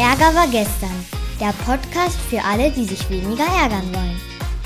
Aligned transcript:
Ärger 0.00 0.34
war 0.34 0.46
gestern. 0.46 1.04
Der 1.38 1.52
Podcast 1.66 2.18
für 2.30 2.42
alle, 2.42 2.70
die 2.70 2.86
sich 2.86 3.10
weniger 3.10 3.44
ärgern 3.44 3.84
wollen. 3.92 4.18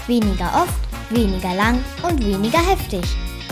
Weniger 0.06 0.62
oft, 0.62 0.78
weniger 1.10 1.52
lang 1.56 1.84
und 2.08 2.24
weniger 2.24 2.60
heftig. 2.60 3.02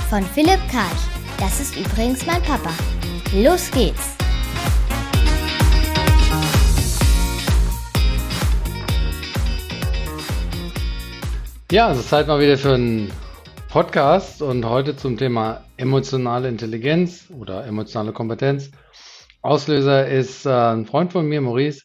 Von 0.08 0.22
Philipp 0.22 0.60
Karch. 0.70 1.02
Das 1.40 1.58
ist 1.58 1.76
übrigens 1.76 2.24
mein 2.24 2.40
Papa. 2.42 2.70
Los 3.34 3.68
geht's! 3.72 4.14
Ja, 11.72 11.90
es 11.90 11.98
ist 11.98 12.10
Zeit 12.10 12.28
mal 12.28 12.38
wieder 12.38 12.58
für 12.58 12.74
einen 12.74 13.10
Podcast 13.68 14.40
und 14.40 14.64
heute 14.64 14.94
zum 14.94 15.16
Thema 15.16 15.64
emotionale 15.78 16.48
Intelligenz 16.48 17.24
oder 17.36 17.66
emotionale 17.66 18.12
Kompetenz. 18.12 18.70
Auslöser 19.42 20.08
ist 20.08 20.46
äh, 20.46 20.50
ein 20.50 20.86
Freund 20.86 21.12
von 21.12 21.26
mir, 21.26 21.40
Maurice, 21.40 21.82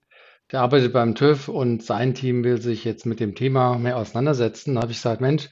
der 0.52 0.62
arbeitet 0.62 0.94
beim 0.94 1.16
TÜV 1.16 1.50
und 1.50 1.84
sein 1.84 2.14
Team 2.14 2.44
will 2.44 2.62
sich 2.62 2.86
jetzt 2.86 3.06
mit 3.06 3.20
dem 3.20 3.36
Thema 3.36 3.78
mehr 3.78 3.98
auseinandersetzen. 3.98 4.76
Da 4.76 4.82
habe 4.82 4.92
ich 4.92 5.00
gesagt, 5.00 5.22
Mensch, 5.22 5.50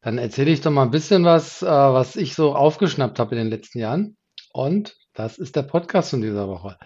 dann 0.00 0.18
erzähle 0.18 0.50
ich 0.50 0.60
doch 0.60 0.70
mal 0.70 0.82
ein 0.82 0.90
bisschen 0.90 1.24
was, 1.24 1.62
äh, 1.62 1.66
was 1.66 2.16
ich 2.16 2.34
so 2.34 2.54
aufgeschnappt 2.54 3.18
habe 3.18 3.36
in 3.36 3.38
den 3.38 3.50
letzten 3.50 3.78
Jahren. 3.78 4.16
Und 4.52 4.96
das 5.14 5.38
ist 5.38 5.54
der 5.54 5.62
Podcast 5.62 6.10
von 6.10 6.22
dieser 6.22 6.48
Woche. 6.48 6.76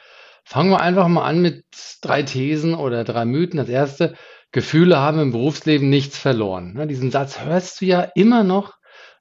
Fangen 0.44 0.70
wir 0.70 0.80
einfach 0.80 1.08
mal 1.08 1.24
an 1.24 1.40
mit 1.40 1.64
drei 2.02 2.22
Thesen 2.22 2.74
oder 2.74 3.04
drei 3.04 3.24
Mythen. 3.24 3.56
Das 3.56 3.68
erste, 3.68 4.14
Gefühle 4.52 4.98
haben 4.98 5.18
im 5.18 5.32
Berufsleben 5.32 5.90
nichts 5.90 6.18
verloren. 6.18 6.72
Ne, 6.72 6.86
diesen 6.86 7.10
Satz 7.10 7.40
hörst 7.40 7.80
du 7.80 7.84
ja 7.84 8.00
immer 8.14 8.42
noch 8.42 8.74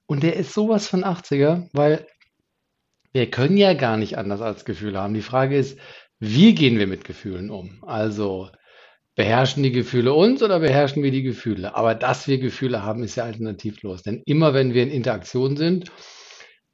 und 0.06 0.22
der 0.22 0.36
ist 0.36 0.54
sowas 0.54 0.88
von 0.88 1.04
80er, 1.04 1.68
weil 1.72 2.06
wir 3.16 3.30
können 3.30 3.56
ja 3.56 3.72
gar 3.72 3.96
nicht 3.96 4.18
anders 4.18 4.42
als 4.42 4.66
Gefühle 4.66 5.00
haben. 5.00 5.14
Die 5.14 5.22
Frage 5.22 5.56
ist, 5.56 5.78
wie 6.18 6.54
gehen 6.54 6.78
wir 6.78 6.86
mit 6.86 7.04
Gefühlen 7.04 7.50
um? 7.50 7.82
Also 7.86 8.50
beherrschen 9.14 9.62
die 9.62 9.72
Gefühle 9.72 10.12
uns 10.12 10.42
oder 10.42 10.60
beherrschen 10.60 11.02
wir 11.02 11.10
die 11.10 11.22
Gefühle? 11.22 11.74
Aber 11.74 11.94
dass 11.94 12.28
wir 12.28 12.36
Gefühle 12.36 12.82
haben, 12.82 13.02
ist 13.02 13.16
ja 13.16 13.24
alternativlos. 13.24 14.02
Denn 14.02 14.22
immer 14.26 14.52
wenn 14.52 14.74
wir 14.74 14.82
in 14.82 14.90
Interaktion 14.90 15.56
sind, 15.56 15.90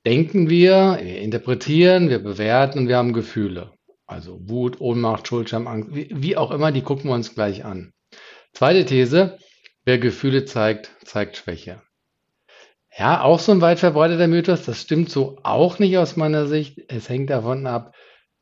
denken 0.05 0.50
wir, 0.50 0.98
wir 1.00 1.20
interpretieren, 1.20 2.11
wir 2.11 2.19
bewerten 2.19 2.81
und 2.81 2.88
wir 2.88 2.97
haben 2.97 3.12
Gefühle. 3.12 3.70
Also 4.06 4.41
Wut, 4.42 4.81
Ohnmacht, 4.81 5.28
Schuldscham, 5.28 5.69
Angst, 5.69 5.94
wie, 5.94 6.09
wie 6.12 6.36
auch 6.36 6.50
immer, 6.50 6.72
die 6.72 6.83
gucken 6.83 7.09
wir 7.09 7.14
uns 7.14 7.36
gleich 7.36 7.64
an. 7.64 7.92
Zweite 8.53 8.84
These, 8.84 9.38
wer 9.84 9.98
Gefühle 9.98 10.44
zeigt, 10.44 10.91
zeigt 11.05 11.36
Schwäche. 11.36 11.83
Ja, 12.96 13.22
auch 13.22 13.38
so 13.38 13.52
ein 13.52 13.62
weit 13.62 13.78
verbreiteter 13.78 14.26
Mythos, 14.28 14.64
das 14.64 14.82
stimmt 14.82 15.10
so 15.10 15.38
auch 15.42 15.78
nicht 15.78 15.96
aus 15.96 16.16
meiner 16.16 16.46
Sicht. 16.46 16.78
Es 16.88 17.08
hängt 17.08 17.30
davon 17.30 17.66
ab, 17.66 17.94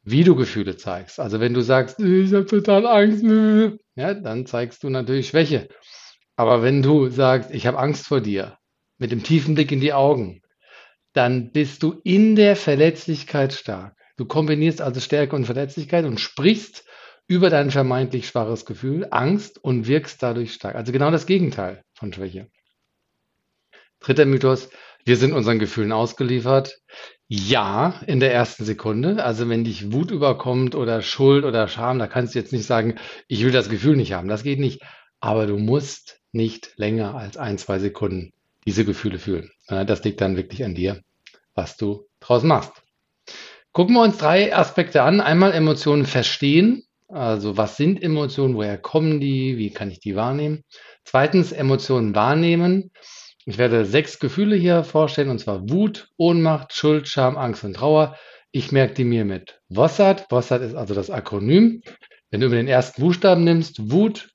wie 0.02 0.24
du 0.24 0.34
Gefühle 0.34 0.76
zeigst. 0.76 1.20
Also 1.20 1.38
wenn 1.38 1.54
du 1.54 1.60
sagst, 1.60 2.00
ich 2.00 2.32
habe 2.32 2.46
total 2.46 2.86
Angst, 2.86 3.24
ja, 3.94 4.14
dann 4.14 4.46
zeigst 4.46 4.82
du 4.82 4.90
natürlich 4.90 5.28
Schwäche. 5.28 5.68
Aber 6.34 6.62
wenn 6.62 6.82
du 6.82 7.08
sagst, 7.10 7.50
ich 7.52 7.66
habe 7.66 7.78
Angst 7.78 8.06
vor 8.06 8.20
dir, 8.20 8.58
mit 8.98 9.12
dem 9.12 9.22
tiefen 9.22 9.54
Blick 9.54 9.70
in 9.70 9.80
die 9.80 9.92
Augen, 9.92 10.42
dann 11.12 11.52
bist 11.52 11.82
du 11.82 12.00
in 12.02 12.34
der 12.34 12.56
Verletzlichkeit 12.56 13.52
stark. 13.52 13.96
Du 14.16 14.24
kombinierst 14.24 14.80
also 14.80 15.00
Stärke 15.00 15.36
und 15.36 15.44
Verletzlichkeit 15.44 16.04
und 16.04 16.18
sprichst 16.18 16.84
über 17.28 17.50
dein 17.50 17.70
vermeintlich 17.70 18.26
schwaches 18.26 18.66
Gefühl, 18.66 19.06
Angst 19.10 19.62
und 19.62 19.86
wirkst 19.86 20.22
dadurch 20.22 20.52
stark. 20.52 20.74
Also 20.74 20.92
genau 20.92 21.10
das 21.10 21.26
Gegenteil 21.26 21.82
von 21.94 22.12
Schwäche. 22.12 22.48
Dritter 24.10 24.26
Mythos, 24.26 24.70
wir 25.04 25.16
sind 25.16 25.32
unseren 25.32 25.60
Gefühlen 25.60 25.92
ausgeliefert. 25.92 26.80
Ja, 27.28 28.00
in 28.08 28.18
der 28.18 28.34
ersten 28.34 28.64
Sekunde. 28.64 29.22
Also 29.22 29.48
wenn 29.48 29.62
dich 29.62 29.92
Wut 29.92 30.10
überkommt 30.10 30.74
oder 30.74 31.00
Schuld 31.00 31.44
oder 31.44 31.68
Scham, 31.68 32.00
da 32.00 32.08
kannst 32.08 32.34
du 32.34 32.40
jetzt 32.40 32.52
nicht 32.52 32.66
sagen, 32.66 32.96
ich 33.28 33.44
will 33.44 33.52
das 33.52 33.68
Gefühl 33.68 33.94
nicht 33.94 34.12
haben. 34.12 34.26
Das 34.26 34.42
geht 34.42 34.58
nicht. 34.58 34.82
Aber 35.20 35.46
du 35.46 35.58
musst 35.58 36.18
nicht 36.32 36.72
länger 36.74 37.14
als 37.14 37.36
ein, 37.36 37.56
zwei 37.56 37.78
Sekunden 37.78 38.32
diese 38.66 38.84
Gefühle 38.84 39.20
fühlen. 39.20 39.52
Das 39.68 40.02
liegt 40.02 40.20
dann 40.20 40.36
wirklich 40.36 40.64
an 40.64 40.74
dir, 40.74 41.00
was 41.54 41.76
du 41.76 42.08
draus 42.18 42.42
machst. 42.42 42.72
Gucken 43.70 43.94
wir 43.94 44.02
uns 44.02 44.18
drei 44.18 44.56
Aspekte 44.56 45.02
an. 45.02 45.20
Einmal 45.20 45.52
Emotionen 45.52 46.04
verstehen. 46.04 46.82
Also 47.06 47.56
was 47.56 47.76
sind 47.76 48.02
Emotionen, 48.02 48.56
woher 48.56 48.76
kommen 48.76 49.20
die, 49.20 49.56
wie 49.56 49.70
kann 49.70 49.92
ich 49.92 50.00
die 50.00 50.16
wahrnehmen? 50.16 50.64
Zweitens 51.04 51.52
Emotionen 51.52 52.16
wahrnehmen. 52.16 52.90
Ich 53.46 53.58
werde 53.58 53.84
sechs 53.86 54.18
Gefühle 54.18 54.54
hier 54.54 54.84
vorstellen, 54.84 55.30
und 55.30 55.38
zwar 55.38 55.68
Wut, 55.70 56.08
Ohnmacht, 56.16 56.74
Schuld, 56.74 57.08
Scham, 57.08 57.36
Angst 57.38 57.64
und 57.64 57.74
Trauer. 57.74 58.16
Ich 58.52 58.70
merke 58.70 58.94
die 58.94 59.04
mir 59.04 59.24
mit 59.24 59.60
WOSSAT. 59.68 60.30
WOSSAT 60.30 60.62
ist 60.62 60.74
also 60.74 60.94
das 60.94 61.10
Akronym. 61.10 61.82
Wenn 62.30 62.40
du 62.40 62.46
über 62.46 62.56
den 62.56 62.68
ersten 62.68 63.00
Buchstaben 63.00 63.44
nimmst, 63.44 63.90
Wut, 63.90 64.30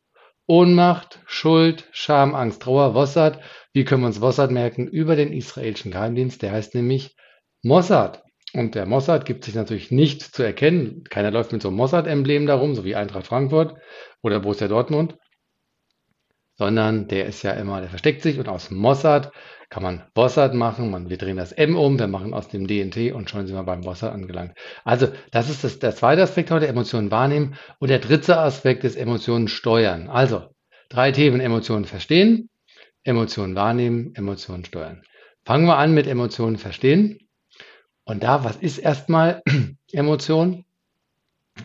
Ohnmacht, 0.47 1.19
Schuld, 1.25 1.88
Scham, 1.91 2.33
Angst, 2.33 2.61
Trauer, 2.61 2.95
WOSSAT. 2.95 3.41
Wie 3.73 3.85
können 3.85 4.01
wir 4.01 4.07
uns 4.07 4.21
WOSSAT 4.21 4.51
merken? 4.51 4.88
Über 4.88 5.16
den 5.16 5.33
israelischen 5.33 5.91
Geheimdienst, 5.91 6.41
der 6.41 6.51
heißt 6.51 6.75
nämlich 6.75 7.16
Mossad. 7.61 8.23
Und 8.53 8.73
der 8.73 8.85
Mossad 8.85 9.25
gibt 9.25 9.43
sich 9.43 9.53
natürlich 9.53 9.91
nicht 9.91 10.22
zu 10.22 10.41
erkennen. 10.41 11.03
Keiner 11.09 11.31
läuft 11.31 11.51
mit 11.51 11.61
so 11.61 11.67
einem 11.67 11.77
Mossad-Emblem 11.77 12.45
darum, 12.45 12.73
so 12.73 12.85
wie 12.85 12.95
Eintracht 12.95 13.27
Frankfurt 13.27 13.75
oder 14.22 14.39
Borussia 14.39 14.67
Dortmund, 14.67 15.17
sondern 16.57 17.07
der 17.07 17.25
ist 17.25 17.43
ja 17.43 17.51
immer, 17.51 17.81
der 17.81 17.89
versteckt 17.89 18.21
sich 18.21 18.39
und 18.39 18.47
aus 18.47 18.71
Mossad 18.71 19.31
kann 19.69 19.83
man 19.83 20.03
Bossad 20.13 20.53
machen. 20.53 20.91
Man, 20.91 21.09
wir 21.09 21.17
drehen 21.17 21.38
das 21.38 21.51
M 21.51 21.75
um, 21.75 21.99
wir 21.99 22.07
machen 22.07 22.33
aus 22.33 22.47
dem 22.47 22.67
DNT 22.67 23.13
und 23.13 23.29
schon 23.29 23.45
sind 23.45 23.55
wir 23.55 23.63
beim 23.63 23.81
Bossad 23.81 24.13
angelangt. 24.13 24.53
Also 24.83 25.07
das 25.31 25.49
ist 25.49 25.63
das, 25.63 25.79
der 25.79 25.95
zweite 25.95 26.21
Aspekt 26.21 26.51
heute, 26.51 26.67
Emotionen 26.67 27.11
wahrnehmen. 27.11 27.55
Und 27.79 27.89
der 27.89 27.99
dritte 27.99 28.38
Aspekt 28.38 28.83
ist 28.83 28.95
Emotionen 28.95 29.47
steuern. 29.47 30.07
Also 30.07 30.43
drei 30.89 31.11
Themen, 31.11 31.41
Emotionen 31.41 31.85
verstehen, 31.85 32.49
Emotionen 33.03 33.55
wahrnehmen, 33.55 34.13
Emotionen 34.16 34.66
steuern. 34.66 35.03
Fangen 35.43 35.66
wir 35.66 35.77
an 35.77 35.93
mit 35.93 36.07
Emotionen 36.07 36.57
verstehen. 36.57 37.19
Und 38.03 38.23
da, 38.23 38.43
was 38.43 38.55
ist 38.55 38.77
erstmal 38.77 39.41
Emotion? 39.91 40.66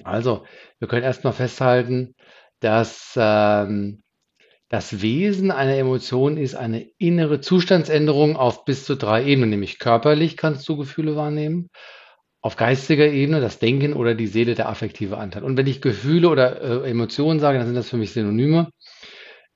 Also, 0.05 0.47
wir 0.79 0.89
können 0.89 1.03
erstmal 1.03 1.33
festhalten, 1.33 2.15
dass 2.61 3.15
ähm, 3.17 4.03
das 4.71 5.03
Wesen 5.03 5.51
einer 5.51 5.77
Emotion 5.77 6.37
ist 6.37 6.55
eine 6.55 6.89
innere 6.97 7.41
Zustandsänderung 7.41 8.37
auf 8.37 8.65
bis 8.65 8.85
zu 8.85 8.95
drei 8.95 9.25
Ebenen, 9.25 9.51
nämlich 9.51 9.81
körperlich 9.81 10.37
kannst 10.37 10.67
du 10.69 10.77
Gefühle 10.77 11.17
wahrnehmen, 11.17 11.71
auf 12.41 12.55
geistiger 12.55 13.09
Ebene 13.09 13.41
das 13.41 13.59
Denken 13.59 13.95
oder 13.95 14.15
die 14.15 14.29
Seele, 14.29 14.55
der 14.55 14.69
affektive 14.69 15.19
Anteil. 15.19 15.43
Und 15.43 15.57
wenn 15.57 15.67
ich 15.67 15.83
Gefühle 15.83 16.29
oder 16.29 16.85
äh, 16.85 16.89
Emotionen 16.89 17.41
sage, 17.41 17.59
dann 17.59 17.67
sind 17.67 17.75
das 17.75 17.91
für 17.91 17.97
mich 17.97 18.13
Synonyme. 18.13 18.71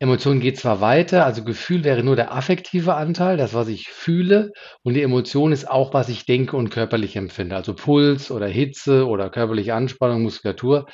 Emotion 0.00 0.40
geht 0.40 0.58
zwar 0.58 0.80
weiter, 0.80 1.24
also 1.24 1.44
Gefühl 1.44 1.84
wäre 1.84 2.02
nur 2.02 2.16
der 2.16 2.34
affektive 2.34 2.94
Anteil, 2.94 3.36
das, 3.36 3.54
was 3.54 3.68
ich 3.68 3.90
fühle, 3.90 4.50
und 4.82 4.94
die 4.94 5.02
Emotion 5.02 5.52
ist 5.52 5.70
auch, 5.70 5.94
was 5.94 6.08
ich 6.08 6.26
denke 6.26 6.56
und 6.56 6.70
körperlich 6.70 7.14
empfinde. 7.14 7.54
Also 7.54 7.74
Puls 7.74 8.32
oder 8.32 8.48
Hitze 8.48 9.06
oder 9.06 9.30
körperliche 9.30 9.74
Anspannung, 9.74 10.22
Muskulatur, 10.22 10.86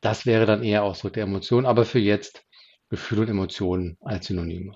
das 0.00 0.24
wäre 0.24 0.46
dann 0.46 0.62
eher 0.62 0.82
Ausdruck 0.82 1.12
der 1.12 1.24
Emotion, 1.24 1.66
aber 1.66 1.84
für 1.84 1.98
jetzt 1.98 2.45
Gefühl 2.88 3.20
und 3.20 3.28
Emotionen 3.28 3.96
als 4.00 4.26
Synonyme. 4.26 4.74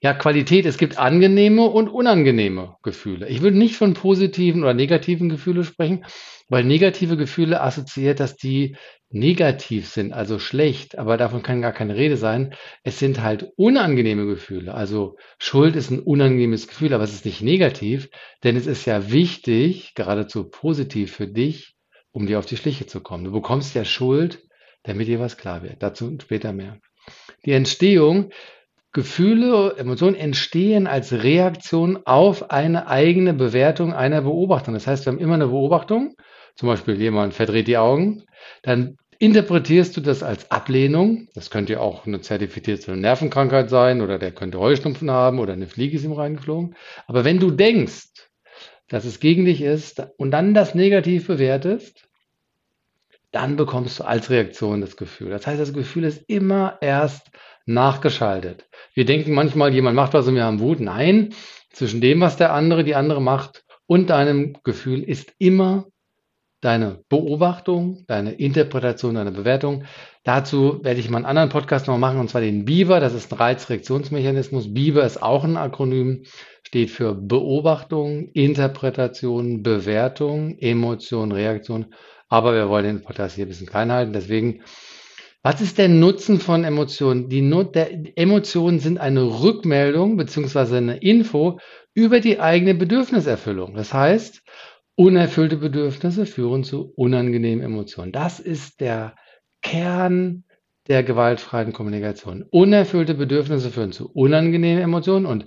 Ja, 0.00 0.14
Qualität, 0.14 0.64
es 0.64 0.78
gibt 0.78 0.98
angenehme 0.98 1.62
und 1.62 1.88
unangenehme 1.88 2.76
Gefühle. 2.82 3.28
Ich 3.28 3.42
würde 3.42 3.58
nicht 3.58 3.76
von 3.76 3.94
positiven 3.94 4.62
oder 4.62 4.74
negativen 4.74 5.28
Gefühlen 5.28 5.64
sprechen, 5.64 6.04
weil 6.48 6.64
negative 6.64 7.16
Gefühle 7.16 7.60
assoziiert, 7.60 8.20
dass 8.20 8.36
die 8.36 8.76
negativ 9.10 9.88
sind, 9.88 10.12
also 10.12 10.38
schlecht, 10.38 10.98
aber 10.98 11.16
davon 11.16 11.42
kann 11.42 11.62
gar 11.62 11.72
keine 11.72 11.96
Rede 11.96 12.16
sein. 12.16 12.54
Es 12.84 12.98
sind 12.98 13.22
halt 13.22 13.50
unangenehme 13.56 14.26
Gefühle. 14.26 14.74
Also 14.74 15.16
Schuld 15.38 15.76
ist 15.76 15.90
ein 15.90 16.00
unangenehmes 16.00 16.68
Gefühl, 16.68 16.92
aber 16.94 17.04
es 17.04 17.12
ist 17.12 17.24
nicht 17.24 17.42
negativ, 17.42 18.08
denn 18.44 18.56
es 18.56 18.66
ist 18.66 18.84
ja 18.84 19.10
wichtig, 19.10 19.94
geradezu 19.94 20.48
positiv 20.48 21.14
für 21.14 21.26
dich, 21.26 21.74
um 22.12 22.26
dir 22.26 22.38
auf 22.38 22.46
die 22.46 22.56
Schliche 22.56 22.86
zu 22.86 23.00
kommen. 23.00 23.24
Du 23.24 23.32
bekommst 23.32 23.74
ja 23.74 23.84
Schuld, 23.84 24.42
damit 24.82 25.08
dir 25.08 25.20
was 25.20 25.36
klar 25.36 25.62
wird. 25.62 25.82
Dazu 25.82 26.16
später 26.20 26.52
mehr. 26.52 26.78
Die 27.44 27.52
Entstehung 27.52 28.30
Gefühle, 28.92 29.76
Emotionen 29.76 30.16
entstehen 30.16 30.86
als 30.86 31.12
Reaktion 31.12 32.00
auf 32.04 32.50
eine 32.50 32.88
eigene 32.88 33.34
Bewertung 33.34 33.92
einer 33.92 34.22
Beobachtung. 34.22 34.74
Das 34.74 34.86
heißt, 34.86 35.04
wir 35.04 35.12
haben 35.12 35.20
immer 35.20 35.34
eine 35.34 35.48
Beobachtung, 35.48 36.16
zum 36.56 36.68
Beispiel 36.68 37.00
jemand 37.00 37.34
verdreht 37.34 37.68
die 37.68 37.76
Augen, 37.76 38.24
dann 38.62 38.96
interpretierst 39.18 39.96
du 39.96 40.00
das 40.00 40.22
als 40.22 40.50
Ablehnung. 40.50 41.28
Das 41.34 41.50
könnte 41.50 41.74
ja 41.74 41.80
auch 41.80 42.06
eine 42.06 42.22
zertifizierte 42.22 42.96
Nervenkrankheit 42.96 43.68
sein 43.68 44.00
oder 44.00 44.18
der 44.18 44.32
könnte 44.32 44.58
Heuschnupfen 44.58 45.10
haben 45.10 45.38
oder 45.38 45.52
eine 45.52 45.66
Fliege 45.66 45.96
ist 45.96 46.04
ihm 46.04 46.12
reingeflogen. 46.12 46.74
Aber 47.06 47.24
wenn 47.24 47.38
du 47.38 47.50
denkst, 47.50 48.08
dass 48.88 49.04
es 49.04 49.20
gegen 49.20 49.44
dich 49.44 49.60
ist 49.60 50.02
und 50.16 50.30
dann 50.30 50.54
das 50.54 50.74
negativ 50.74 51.26
bewertest, 51.26 52.07
dann 53.30 53.56
bekommst 53.56 54.00
du 54.00 54.04
als 54.04 54.30
Reaktion 54.30 54.80
das 54.80 54.96
Gefühl. 54.96 55.30
Das 55.30 55.46
heißt, 55.46 55.60
das 55.60 55.72
Gefühl 55.72 56.04
ist 56.04 56.24
immer 56.28 56.78
erst 56.80 57.30
nachgeschaltet. 57.66 58.68
Wir 58.94 59.04
denken 59.04 59.34
manchmal, 59.34 59.74
jemand 59.74 59.96
macht 59.96 60.14
was 60.14 60.26
und 60.26 60.34
wir 60.34 60.44
haben 60.44 60.60
Wut. 60.60 60.80
Nein, 60.80 61.34
zwischen 61.70 62.00
dem, 62.00 62.20
was 62.20 62.36
der 62.36 62.52
andere, 62.52 62.84
die 62.84 62.94
andere 62.94 63.20
macht 63.20 63.64
und 63.86 64.10
deinem 64.10 64.56
Gefühl 64.64 65.02
ist 65.02 65.34
immer 65.38 65.86
deine 66.60 67.04
Beobachtung, 67.08 68.04
deine 68.08 68.32
Interpretation, 68.32 69.14
deine 69.14 69.30
Bewertung. 69.30 69.84
Dazu 70.24 70.80
werde 70.82 71.00
ich 71.00 71.08
mal 71.08 71.18
einen 71.18 71.26
anderen 71.26 71.48
Podcast 71.50 71.86
noch 71.86 71.98
machen, 71.98 72.18
und 72.18 72.28
zwar 72.30 72.40
den 72.40 72.64
BIBER. 72.64 73.00
Das 73.00 73.14
ist 73.14 73.32
ein 73.32 73.38
Reizreaktionsmechanismus. 73.38 74.74
BIBER 74.74 75.04
ist 75.04 75.22
auch 75.22 75.44
ein 75.44 75.56
Akronym, 75.56 76.24
steht 76.62 76.90
für 76.90 77.14
Beobachtung, 77.14 78.30
Interpretation, 78.32 79.62
Bewertung, 79.62 80.58
Emotion, 80.58 81.32
Reaktion. 81.32 81.86
Aber 82.28 82.52
wir 82.52 82.68
wollen 82.68 82.84
den 82.84 83.02
Podcast 83.02 83.36
hier 83.36 83.46
ein 83.46 83.48
bisschen 83.48 83.68
klein 83.68 83.92
halten. 83.92 84.12
Deswegen, 84.12 84.62
was 85.42 85.60
ist 85.60 85.78
der 85.78 85.88
Nutzen 85.88 86.40
von 86.40 86.64
Emotionen? 86.64 87.28
Die 87.28 87.40
Not 87.40 87.74
der 87.74 87.90
Emotionen 88.18 88.80
sind 88.80 88.98
eine 88.98 89.22
Rückmeldung 89.22 90.16
beziehungsweise 90.16 90.76
eine 90.76 90.98
Info 90.98 91.58
über 91.94 92.20
die 92.20 92.40
eigene 92.40 92.74
Bedürfniserfüllung. 92.74 93.74
Das 93.74 93.94
heißt, 93.94 94.42
Unerfüllte 94.98 95.58
Bedürfnisse 95.58 96.26
führen 96.26 96.64
zu 96.64 96.92
unangenehmen 96.96 97.64
Emotionen. 97.64 98.10
Das 98.10 98.40
ist 98.40 98.80
der 98.80 99.14
Kern 99.62 100.42
der 100.88 101.04
gewaltfreien 101.04 101.72
Kommunikation. 101.72 102.44
Unerfüllte 102.50 103.14
Bedürfnisse 103.14 103.70
führen 103.70 103.92
zu 103.92 104.10
unangenehmen 104.10 104.82
Emotionen 104.82 105.24
und 105.24 105.46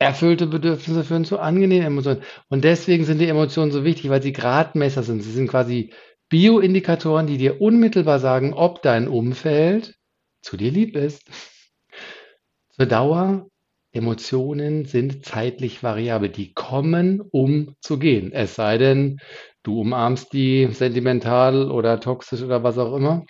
erfüllte 0.00 0.48
Bedürfnisse 0.48 1.04
führen 1.04 1.24
zu 1.24 1.38
angenehmen 1.38 1.86
Emotionen. 1.86 2.22
Und 2.48 2.64
deswegen 2.64 3.04
sind 3.04 3.18
die 3.18 3.28
Emotionen 3.28 3.70
so 3.70 3.84
wichtig, 3.84 4.10
weil 4.10 4.22
sie 4.22 4.32
Gradmesser 4.32 5.04
sind. 5.04 5.22
Sie 5.22 5.30
sind 5.30 5.46
quasi 5.46 5.92
Bioindikatoren, 6.28 7.28
die 7.28 7.38
dir 7.38 7.60
unmittelbar 7.60 8.18
sagen, 8.18 8.54
ob 8.54 8.82
dein 8.82 9.06
Umfeld 9.06 9.94
zu 10.42 10.56
dir 10.56 10.72
lieb 10.72 10.96
ist. 10.96 11.30
Zur 12.70 12.86
Dauer 12.86 13.49
Emotionen 13.92 14.84
sind 14.84 15.24
zeitlich 15.24 15.82
variabel. 15.82 16.28
Die 16.28 16.52
kommen, 16.52 17.20
um 17.20 17.74
zu 17.80 17.98
gehen. 17.98 18.32
Es 18.32 18.54
sei 18.54 18.78
denn, 18.78 19.18
du 19.62 19.80
umarmst 19.80 20.32
die 20.32 20.68
sentimental 20.72 21.70
oder 21.70 22.00
toxisch 22.00 22.42
oder 22.42 22.62
was 22.62 22.78
auch 22.78 22.94
immer. 22.94 23.24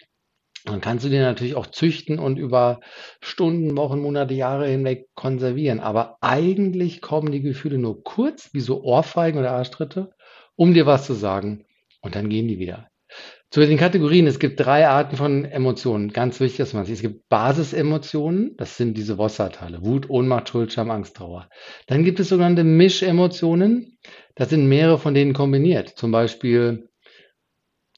Dann 0.66 0.82
kannst 0.82 1.06
du 1.06 1.08
die 1.08 1.18
natürlich 1.18 1.54
auch 1.54 1.68
züchten 1.68 2.18
und 2.18 2.38
über 2.38 2.80
Stunden, 3.22 3.76
Wochen, 3.78 4.00
Monate, 4.00 4.34
Jahre 4.34 4.68
hinweg 4.68 5.06
konservieren. 5.14 5.80
Aber 5.80 6.18
eigentlich 6.20 7.00
kommen 7.00 7.32
die 7.32 7.40
Gefühle 7.40 7.78
nur 7.78 8.04
kurz, 8.04 8.52
wie 8.52 8.60
so 8.60 8.82
Ohrfeigen 8.82 9.40
oder 9.40 9.52
Arschtritte, 9.52 10.10
um 10.56 10.74
dir 10.74 10.84
was 10.84 11.06
zu 11.06 11.14
sagen. 11.14 11.64
Und 12.02 12.14
dann 12.14 12.28
gehen 12.28 12.48
die 12.48 12.58
wieder. 12.58 12.89
Zu 13.50 13.66
den 13.66 13.78
Kategorien, 13.78 14.28
es 14.28 14.38
gibt 14.38 14.60
drei 14.60 14.86
Arten 14.86 15.16
von 15.16 15.44
Emotionen. 15.44 16.12
Ganz 16.12 16.38
wichtig, 16.38 16.58
dass 16.58 16.72
man 16.72 16.84
sieht. 16.84 16.94
Es 16.94 17.02
gibt 17.02 17.28
Basisemotionen, 17.28 18.56
das 18.56 18.76
sind 18.76 18.96
diese 18.96 19.18
Wasserteile. 19.18 19.84
Wut, 19.84 20.08
Ohnmacht, 20.08 20.48
Schuld, 20.48 20.72
Scham, 20.72 20.88
Angst, 20.88 21.16
Trauer. 21.16 21.48
Dann 21.88 22.04
gibt 22.04 22.20
es 22.20 22.28
sogenannte 22.28 22.62
Mischemotionen. 22.62 23.98
Das 24.36 24.50
sind 24.50 24.68
mehrere 24.68 24.98
von 24.98 25.14
denen 25.14 25.32
kombiniert. 25.32 25.88
Zum 25.88 26.12
Beispiel 26.12 26.88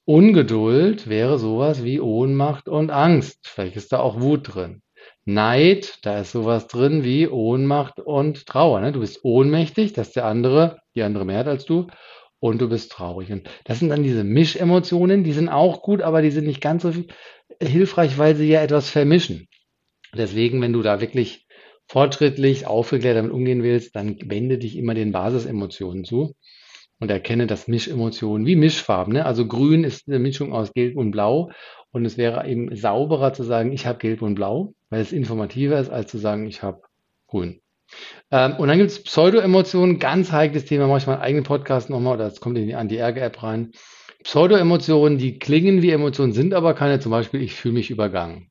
Ungeduld 0.06 1.06
wäre 1.06 1.38
sowas 1.38 1.84
wie 1.84 2.00
Ohnmacht 2.00 2.70
und 2.70 2.90
Angst. 2.90 3.46
Vielleicht 3.46 3.76
ist 3.76 3.93
da 3.93 3.98
auch 3.98 4.22
Wut 4.22 4.55
drin. 4.55 4.81
Neid, 5.26 5.98
da 6.00 6.20
ist 6.20 6.32
sowas 6.32 6.66
drin 6.66 7.05
wie 7.05 7.28
Ohnmacht 7.28 8.00
und 8.00 8.46
Trauer. 8.46 8.81
Ne? 8.81 8.93
Du 8.93 9.00
bist 9.00 9.22
ohnmächtig, 9.22 9.93
dass 9.93 10.12
der 10.12 10.25
andere, 10.25 10.78
die 10.94 11.02
andere 11.02 11.26
mehr 11.26 11.40
hat 11.40 11.46
als 11.46 11.66
du 11.66 11.88
und 12.43 12.61
du 12.61 12.69
bist 12.69 12.91
traurig. 12.91 13.31
Und 13.31 13.49
das 13.65 13.79
sind 13.79 13.91
dann 13.91 14.03
diese 14.03 14.25
Mischemotionen, 14.25 15.23
die 15.23 15.33
sind 15.33 15.49
auch 15.49 15.81
gut, 15.81 16.03
aber 16.03 16.23
die 16.23 16.33
sind 16.33 16.44
nicht 16.44 16.61
ganz 16.61 16.83
so 16.83 16.93
hilfreich, 17.62 18.19
weil 18.19 18.35
sie 18.35 18.49
ja 18.49 18.61
etwas 18.61 18.91
vermischen. 18.91 19.47
Deswegen, 20.12 20.61
wenn 20.61 20.73
du 20.73 20.83
da 20.83 21.00
wirklich 21.00 21.47
fortschrittlich, 21.87 22.67
aufgeklärt 22.67 23.17
damit 23.17 23.31
umgehen 23.31 23.62
willst, 23.62 23.94
dann 23.94 24.19
wende 24.25 24.59
dich 24.59 24.77
immer 24.77 24.94
den 24.94 25.12
Basisemotionen 25.12 26.05
zu 26.05 26.35
und 26.99 27.12
erkenne 27.12 27.47
das 27.47 27.69
Mischemotionen 27.69 28.44
wie 28.44 28.56
Mischfarben. 28.56 29.15
Ne? 29.15 29.25
Also 29.25 29.47
grün 29.47 29.85
ist 29.85 30.09
eine 30.09 30.19
Mischung 30.19 30.53
aus 30.53 30.73
Gelb 30.73 30.97
und 30.97 31.12
Blau 31.12 31.53
und 31.93 32.05
es 32.05 32.19
wäre 32.19 32.44
eben 32.49 32.75
sauberer 32.75 33.33
zu 33.35 33.44
sagen, 33.44 33.71
ich 33.71 33.87
habe 33.87 34.00
Gelb 34.00 34.21
und 34.21 34.35
Blau, 34.35 34.75
weil 34.91 35.00
es 35.00 35.12
informativer 35.12 35.79
ist, 35.79 35.91
als 35.91 36.11
zu 36.11 36.19
sagen, 36.19 36.49
ich 36.49 36.65
habe 36.65 36.83
Grün. 37.29 37.61
Ähm, 38.32 38.56
und 38.56 38.69
dann 38.69 38.79
gibt 38.79 38.90
es 38.90 39.02
Pseudo-Emotionen, 39.05 39.99
ganz 39.99 40.32
heikles 40.32 40.64
Thema, 40.64 40.87
mache 40.88 40.99
ich 40.99 41.06
mal 41.06 41.14
einen 41.14 41.23
eigenen 41.23 41.44
Podcast 41.44 41.90
nochmal, 41.90 42.14
oder 42.14 42.25
das 42.25 42.40
kommt 42.40 42.56
in 42.56 42.67
die 42.67 42.75
Anti-Ärger-App 42.75 43.43
rein. 43.43 43.73
Pseudo-Emotionen, 44.25 45.19
die 45.19 45.38
klingen 45.38 45.82
wie 45.82 45.90
Emotionen, 45.90 46.32
sind 46.32 46.55
aber 46.55 46.75
keine, 46.75 46.99
zum 46.99 47.12
Beispiel, 47.12 47.43
ich 47.43 47.55
fühle 47.55 47.75
mich 47.75 47.90
übergangen. 47.90 48.50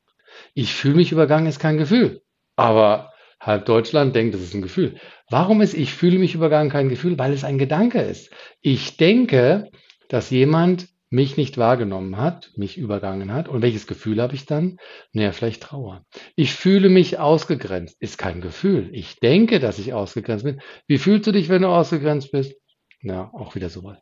Ich 0.54 0.74
fühle 0.74 0.96
mich 0.96 1.12
übergangen 1.12 1.48
ist 1.48 1.60
kein 1.60 1.78
Gefühl. 1.78 2.22
Aber 2.56 3.12
halb 3.40 3.66
Deutschland 3.66 4.16
denkt, 4.16 4.36
das 4.36 4.42
ist 4.42 4.54
ein 4.54 4.62
Gefühl. 4.62 4.98
Warum 5.30 5.62
ist 5.62 5.74
ich 5.74 5.94
fühle 5.94 6.20
mich 6.20 6.36
übergangen 6.36 6.70
kein 6.70 6.90
Gefühl? 6.90 7.18
Weil 7.18 7.34
es 7.34 7.44
ein 7.44 7.58
Gedanke 7.58 8.02
ist. 8.02 8.32
Ich 8.62 8.98
denke, 8.98 9.72
dass 10.10 10.30
jemand 10.30 10.88
mich 11.12 11.36
nicht 11.36 11.58
wahrgenommen 11.58 12.18
hat, 12.18 12.52
mich 12.56 12.78
übergangen 12.78 13.34
hat. 13.34 13.50
Und 13.50 13.62
welches 13.62 13.86
Gefühl 13.86 14.22
habe 14.22 14.34
ich 14.34 14.46
dann? 14.46 14.78
Naja, 15.12 15.34
vielleicht 15.34 15.62
Trauer. 15.62 16.06
Ich 16.36 16.54
fühle 16.54 16.90
mich 16.90 17.20
ausgegrenzt. 17.20 17.98
Ist 18.00 18.18
kein 18.18 18.42
Gefühl. 18.42 18.90
Ich 18.94 19.20
denke, 19.20 19.60
dass 19.60 19.78
ich 19.78 19.94
ausgegrenzt 19.94 20.46
bin. 20.46 20.62
Wie 20.88 20.98
fühlst 20.98 21.28
du 21.28 21.34
dich, 21.34 21.50
wenn 21.50 21.64
du 21.64 21.68
ausgegrenzt 21.68 22.32
bist? 22.32 22.56
Ja, 23.02 23.30
auch 23.34 23.56
wieder 23.56 23.70
so 23.70 23.84
was. 23.84 23.98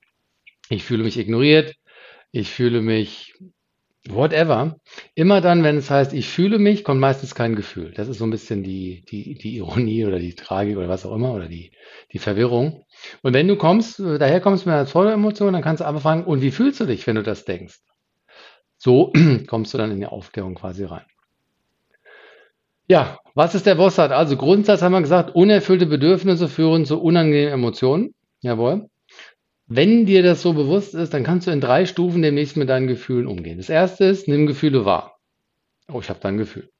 Ich 0.69 0.83
fühle 0.83 1.03
mich 1.03 1.17
ignoriert. 1.17 1.75
Ich 2.31 2.51
fühle 2.51 2.81
mich 2.81 3.33
whatever. 4.13 4.79
Immer 5.15 5.41
dann, 5.41 5.63
wenn 5.63 5.77
es 5.77 5.89
heißt, 5.89 6.13
ich 6.13 6.27
fühle 6.27 6.59
mich, 6.59 6.83
kommt 6.83 6.99
meistens 6.99 7.35
kein 7.35 7.55
Gefühl. 7.55 7.91
Das 7.95 8.07
ist 8.07 8.17
so 8.17 8.25
ein 8.25 8.31
bisschen 8.31 8.63
die, 8.63 9.03
die, 9.09 9.35
die 9.35 9.57
Ironie 9.57 10.05
oder 10.05 10.19
die 10.19 10.35
Tragik 10.35 10.77
oder 10.77 10.89
was 10.89 11.05
auch 11.05 11.15
immer 11.15 11.33
oder 11.33 11.47
die, 11.47 11.71
die 12.11 12.19
Verwirrung. 12.19 12.85
Und 13.21 13.33
wenn 13.33 13.47
du 13.47 13.55
kommst, 13.55 13.99
daher 13.99 14.41
kommst 14.41 14.65
mit 14.65 14.75
einer 14.75 14.85
voller 14.85 15.13
Emotion, 15.13 15.53
dann 15.53 15.61
kannst 15.61 15.81
du 15.81 15.87
einfach 15.87 16.01
fragen, 16.01 16.23
und 16.25 16.41
wie 16.41 16.51
fühlst 16.51 16.79
du 16.79 16.85
dich, 16.85 17.05
wenn 17.07 17.15
du 17.15 17.23
das 17.23 17.45
denkst? 17.45 17.79
So 18.77 19.13
kommst 19.47 19.73
du 19.73 19.77
dann 19.77 19.91
in 19.91 19.99
die 19.99 20.05
Aufklärung 20.05 20.55
quasi 20.55 20.85
rein. 20.85 21.05
Ja, 22.87 23.19
was 23.35 23.53
ist 23.53 23.67
der 23.67 23.75
Bossart? 23.75 24.11
Also 24.11 24.35
Grundsatz 24.35 24.81
haben 24.81 24.93
wir 24.93 25.01
gesagt, 25.01 25.35
unerfüllte 25.35 25.85
Bedürfnisse 25.85 26.47
führen 26.47 26.85
zu 26.85 26.99
unangenehmen 26.99 27.53
Emotionen. 27.53 28.15
Jawohl. 28.41 28.88
Wenn 29.71 30.07
dir 30.07 30.23
das 30.23 30.41
so 30.41 30.53
bewusst 30.53 30.95
ist, 30.95 31.13
dann 31.13 31.23
kannst 31.23 31.45
du 31.45 31.51
in 31.51 31.61
drei 31.61 31.85
Stufen 31.85 32.23
demnächst 32.23 32.57
mit 32.57 32.69
deinen 32.69 32.87
Gefühlen 32.87 33.27
umgehen. 33.27 33.59
Das 33.59 33.69
erste 33.69 34.05
ist, 34.05 34.27
nimm 34.27 34.47
Gefühle 34.47 34.83
wahr. 34.83 35.19
Oh, 35.87 35.99
ich 35.99 36.09
habe 36.09 36.19
da 36.19 36.29
ein 36.29 36.39
Gefühl. 36.39 36.71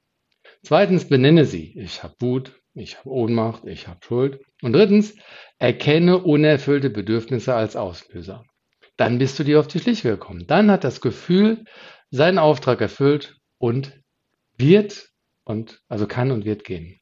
Zweitens, 0.64 1.08
benenne 1.08 1.44
sie. 1.44 1.72
Ich 1.78 2.02
habe 2.02 2.16
Wut, 2.18 2.60
ich 2.74 2.98
habe 2.98 3.10
Ohnmacht, 3.10 3.64
ich 3.64 3.86
habe 3.86 4.00
Schuld. 4.04 4.40
Und 4.60 4.72
drittens, 4.72 5.14
erkenne 5.60 6.18
unerfüllte 6.18 6.90
Bedürfnisse 6.90 7.54
als 7.54 7.76
Auslöser. 7.76 8.42
Dann 8.96 9.18
bist 9.18 9.38
du 9.38 9.44
dir 9.44 9.60
auf 9.60 9.68
die 9.68 9.78
Schliche 9.78 10.08
gekommen. 10.10 10.48
Dann 10.48 10.68
hat 10.68 10.82
das 10.82 11.00
Gefühl 11.00 11.64
seinen 12.10 12.38
Auftrag 12.38 12.80
erfüllt 12.80 13.36
und 13.58 14.00
wird 14.58 15.10
und 15.44 15.80
also 15.86 16.08
kann 16.08 16.32
und 16.32 16.44
wird 16.44 16.64
gehen. 16.64 16.98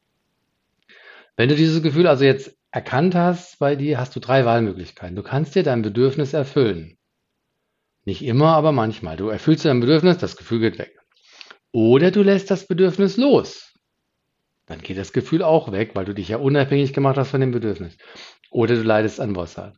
Wenn 1.34 1.48
du 1.48 1.56
dieses 1.56 1.82
Gefühl 1.82 2.06
also 2.08 2.24
jetzt 2.24 2.57
erkannt 2.70 3.14
hast 3.14 3.58
bei 3.58 3.76
dir, 3.76 3.98
hast 3.98 4.14
du 4.14 4.20
drei 4.20 4.44
Wahlmöglichkeiten. 4.44 5.16
Du 5.16 5.22
kannst 5.22 5.54
dir 5.54 5.62
dein 5.62 5.82
Bedürfnis 5.82 6.32
erfüllen. 6.32 6.98
Nicht 8.04 8.22
immer, 8.22 8.54
aber 8.54 8.72
manchmal. 8.72 9.16
Du 9.16 9.28
erfüllst 9.28 9.64
dein 9.64 9.80
Bedürfnis, 9.80 10.18
das 10.18 10.36
Gefühl 10.36 10.60
geht 10.60 10.78
weg. 10.78 10.98
Oder 11.72 12.10
du 12.10 12.22
lässt 12.22 12.50
das 12.50 12.66
Bedürfnis 12.66 13.16
los. 13.16 13.74
Dann 14.66 14.80
geht 14.80 14.98
das 14.98 15.12
Gefühl 15.12 15.42
auch 15.42 15.72
weg, 15.72 15.90
weil 15.94 16.04
du 16.04 16.14
dich 16.14 16.28
ja 16.28 16.38
unabhängig 16.38 16.92
gemacht 16.92 17.16
hast 17.16 17.30
von 17.30 17.40
dem 17.40 17.52
Bedürfnis. 17.52 17.96
Oder 18.50 18.74
du 18.74 18.82
leidest 18.82 19.20
an 19.20 19.32
Bossart. 19.32 19.76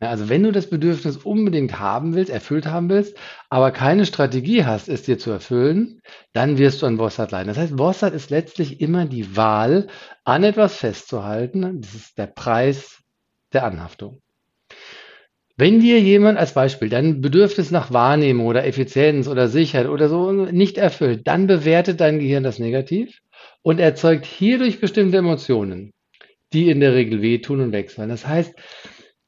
Also 0.00 0.28
wenn 0.28 0.44
du 0.44 0.52
das 0.52 0.70
Bedürfnis 0.70 1.16
unbedingt 1.16 1.80
haben 1.80 2.14
willst, 2.14 2.30
erfüllt 2.30 2.66
haben 2.66 2.88
willst, 2.88 3.16
aber 3.50 3.72
keine 3.72 4.06
Strategie 4.06 4.64
hast, 4.64 4.88
es 4.88 5.02
dir 5.02 5.18
zu 5.18 5.30
erfüllen, 5.30 6.00
dann 6.32 6.56
wirst 6.56 6.82
du 6.82 6.86
an 6.86 6.98
Bossart 6.98 7.32
leiden. 7.32 7.48
Das 7.48 7.58
heißt, 7.58 7.76
Bossart 7.76 8.14
ist 8.14 8.30
letztlich 8.30 8.80
immer 8.80 9.06
die 9.06 9.36
Wahl, 9.36 9.88
an 10.24 10.44
etwas 10.44 10.76
festzuhalten. 10.76 11.80
Das 11.80 11.94
ist 11.94 12.16
der 12.16 12.28
Preis 12.28 13.02
der 13.52 13.64
Anhaftung. 13.64 14.22
Wenn 15.56 15.80
dir 15.80 16.00
jemand 16.00 16.38
als 16.38 16.54
Beispiel 16.54 16.88
dein 16.88 17.20
Bedürfnis 17.20 17.72
nach 17.72 17.92
Wahrnehmung 17.92 18.46
oder 18.46 18.64
Effizienz 18.64 19.26
oder 19.26 19.48
Sicherheit 19.48 19.88
oder 19.88 20.08
so 20.08 20.30
nicht 20.30 20.78
erfüllt, 20.78 21.26
dann 21.26 21.48
bewertet 21.48 22.00
dein 22.00 22.20
Gehirn 22.20 22.44
das 22.44 22.60
negativ 22.60 23.18
und 23.62 23.80
erzeugt 23.80 24.24
hierdurch 24.24 24.78
bestimmte 24.78 25.16
Emotionen, 25.16 25.92
die 26.52 26.70
in 26.70 26.78
der 26.78 26.94
Regel 26.94 27.22
wehtun 27.22 27.60
und 27.60 27.72
wechseln. 27.72 28.08
Das 28.08 28.24
heißt, 28.24 28.54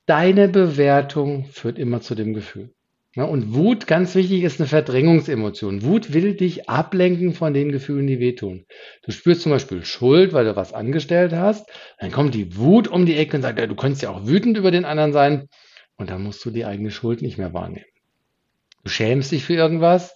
deine 0.07 0.49
Bewertung 0.49 1.47
führt 1.47 1.79
immer 1.79 2.01
zu 2.01 2.15
dem 2.15 2.35
Gefühl. 2.35 2.71
Und 3.17 3.55
Wut, 3.55 3.89
ganz 3.89 4.15
wichtig, 4.15 4.45
ist 4.45 4.61
eine 4.61 4.69
Verdrängungsemotion. 4.69 5.83
Wut 5.83 6.13
will 6.15 6.35
dich 6.35 6.69
ablenken 6.69 7.35
von 7.35 7.53
den 7.53 7.73
Gefühlen, 7.73 8.07
die 8.07 8.21
wehtun. 8.21 8.67
Du 9.03 9.11
spürst 9.11 9.43
zum 9.43 9.51
Beispiel 9.51 9.85
Schuld, 9.85 10.33
weil 10.33 10.45
du 10.45 10.55
was 10.55 10.73
angestellt 10.73 11.33
hast. 11.33 11.69
Dann 11.99 12.13
kommt 12.13 12.35
die 12.35 12.57
Wut 12.57 12.87
um 12.87 13.07
die 13.07 13.17
Ecke 13.17 13.37
und 13.37 13.43
sagt, 13.43 13.59
ja, 13.59 13.67
du 13.67 13.75
könntest 13.75 14.03
ja 14.03 14.11
auch 14.11 14.27
wütend 14.27 14.57
über 14.57 14.71
den 14.71 14.85
anderen 14.85 15.13
sein. 15.13 15.49
Und 15.97 16.11
dann 16.11 16.23
musst 16.23 16.45
du 16.45 16.51
die 16.51 16.65
eigene 16.65 16.93
Schuld 16.93 17.21
nicht 17.21 17.37
mehr 17.37 17.53
wahrnehmen. 17.53 17.85
Du 18.85 18.91
schämst 18.91 19.33
dich 19.33 19.45
für 19.45 19.55
irgendwas. 19.55 20.15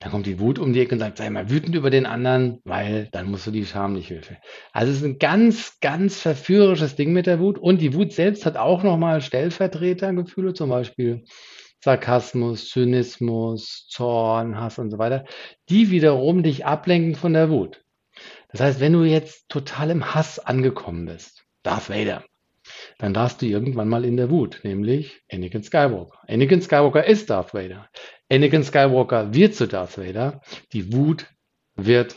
Dann 0.00 0.10
kommt 0.10 0.24
die 0.24 0.40
Wut 0.40 0.58
um 0.58 0.72
die 0.72 0.80
Ecke 0.80 0.94
und 0.94 0.98
sagt, 0.98 1.18
sei 1.18 1.28
mal 1.28 1.50
wütend 1.50 1.74
über 1.74 1.90
den 1.90 2.06
anderen, 2.06 2.60
weil 2.64 3.08
dann 3.12 3.30
musst 3.30 3.46
du 3.46 3.50
die 3.50 3.66
Scham 3.66 3.92
nicht 3.92 4.08
hilfe. 4.08 4.38
Also 4.72 4.92
es 4.92 4.98
ist 4.98 5.04
ein 5.04 5.18
ganz, 5.18 5.78
ganz 5.80 6.18
verführerisches 6.18 6.96
Ding 6.96 7.12
mit 7.12 7.26
der 7.26 7.38
Wut. 7.38 7.58
Und 7.58 7.82
die 7.82 7.92
Wut 7.92 8.12
selbst 8.12 8.46
hat 8.46 8.56
auch 8.56 8.82
nochmal 8.82 9.20
Stellvertretergefühle, 9.20 10.54
zum 10.54 10.70
Beispiel 10.70 11.24
Sarkasmus, 11.84 12.70
Zynismus, 12.70 13.88
Zorn, 13.90 14.58
Hass 14.58 14.78
und 14.78 14.90
so 14.90 14.98
weiter, 14.98 15.26
die 15.68 15.90
wiederum 15.90 16.42
dich 16.42 16.64
ablenken 16.64 17.14
von 17.14 17.34
der 17.34 17.50
Wut. 17.50 17.84
Das 18.48 18.62
heißt, 18.62 18.80
wenn 18.80 18.94
du 18.94 19.04
jetzt 19.04 19.50
total 19.50 19.90
im 19.90 20.14
Hass 20.14 20.38
angekommen 20.38 21.04
bist, 21.04 21.44
Darth 21.62 21.90
Vader, 21.90 22.24
dann 22.98 23.12
darfst 23.12 23.42
du 23.42 23.46
irgendwann 23.46 23.88
mal 23.88 24.04
in 24.04 24.16
der 24.16 24.30
Wut, 24.30 24.60
nämlich 24.62 25.22
Anakin 25.30 25.62
Skywalker. 25.62 26.18
Anakin 26.26 26.62
Skywalker 26.62 27.04
ist 27.04 27.28
Darth 27.28 27.52
Vader. 27.52 27.88
Anakin 28.30 28.62
Skywalker 28.62 29.34
wird 29.34 29.54
zu 29.54 29.66
Darth 29.66 29.98
Vader. 29.98 30.40
Die 30.72 30.92
Wut 30.92 31.26
wird 31.74 32.16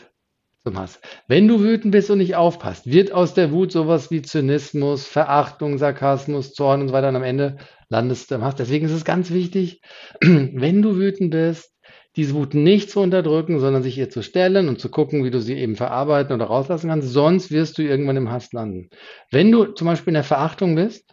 zum 0.62 0.78
Hass. 0.78 1.00
Wenn 1.26 1.48
du 1.48 1.60
wütend 1.60 1.92
bist 1.92 2.08
und 2.10 2.18
nicht 2.18 2.36
aufpasst, 2.36 2.86
wird 2.86 3.12
aus 3.12 3.34
der 3.34 3.50
Wut 3.50 3.72
sowas 3.72 4.10
wie 4.10 4.22
Zynismus, 4.22 5.06
Verachtung, 5.06 5.76
Sarkasmus, 5.76 6.54
Zorn 6.54 6.82
und 6.82 6.88
so 6.88 6.94
weiter 6.94 7.08
und 7.08 7.16
am 7.16 7.24
Ende 7.24 7.56
landest 7.88 8.30
du 8.30 8.36
im 8.36 8.44
Hass. 8.44 8.54
Deswegen 8.54 8.86
ist 8.86 8.92
es 8.92 9.04
ganz 9.04 9.30
wichtig, 9.30 9.82
wenn 10.20 10.82
du 10.82 10.96
wütend 10.96 11.32
bist, 11.32 11.72
diese 12.16 12.34
Wut 12.34 12.54
nicht 12.54 12.90
zu 12.90 13.00
unterdrücken, 13.00 13.58
sondern 13.58 13.82
sich 13.82 13.98
ihr 13.98 14.08
zu 14.08 14.22
stellen 14.22 14.68
und 14.68 14.80
zu 14.80 14.88
gucken, 14.88 15.24
wie 15.24 15.30
du 15.30 15.40
sie 15.40 15.54
eben 15.54 15.74
verarbeiten 15.74 16.32
oder 16.32 16.44
rauslassen 16.46 16.88
kannst. 16.88 17.08
Sonst 17.08 17.50
wirst 17.50 17.76
du 17.76 17.82
irgendwann 17.82 18.16
im 18.16 18.30
Hass 18.30 18.52
landen. 18.52 18.88
Wenn 19.32 19.50
du 19.50 19.64
zum 19.64 19.88
Beispiel 19.88 20.12
in 20.12 20.14
der 20.14 20.24
Verachtung 20.24 20.76
bist, 20.76 21.12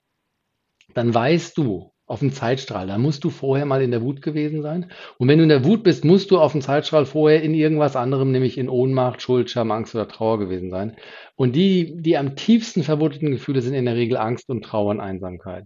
dann 0.93 1.11
weißt 1.11 1.57
du 1.57 1.90
auf 2.11 2.19
dem 2.19 2.33
Zeitstrahl, 2.33 2.87
da 2.87 2.97
musst 2.97 3.23
du 3.23 3.29
vorher 3.29 3.65
mal 3.65 3.81
in 3.81 3.91
der 3.91 4.01
Wut 4.01 4.21
gewesen 4.21 4.61
sein. 4.61 4.91
Und 5.17 5.29
wenn 5.29 5.37
du 5.37 5.43
in 5.43 5.49
der 5.49 5.63
Wut 5.63 5.81
bist, 5.81 6.03
musst 6.03 6.29
du 6.29 6.39
auf 6.39 6.51
dem 6.51 6.61
Zeitstrahl 6.61 7.05
vorher 7.05 7.41
in 7.41 7.53
irgendwas 7.53 7.95
anderem, 7.95 8.31
nämlich 8.31 8.57
in 8.57 8.67
Ohnmacht, 8.67 9.21
Schuld, 9.21 9.49
Scham, 9.49 9.71
Angst 9.71 9.95
oder 9.95 10.09
Trauer 10.09 10.37
gewesen 10.37 10.69
sein. 10.69 10.97
Und 11.35 11.55
die, 11.55 11.95
die 12.01 12.17
am 12.17 12.35
tiefsten 12.35 12.83
verwurzelten 12.83 13.31
Gefühle 13.31 13.61
sind 13.61 13.75
in 13.75 13.85
der 13.85 13.95
Regel 13.95 14.17
Angst 14.17 14.49
und 14.49 14.65
Trauer 14.65 14.91
und 14.91 14.99
Einsamkeit. 14.99 15.65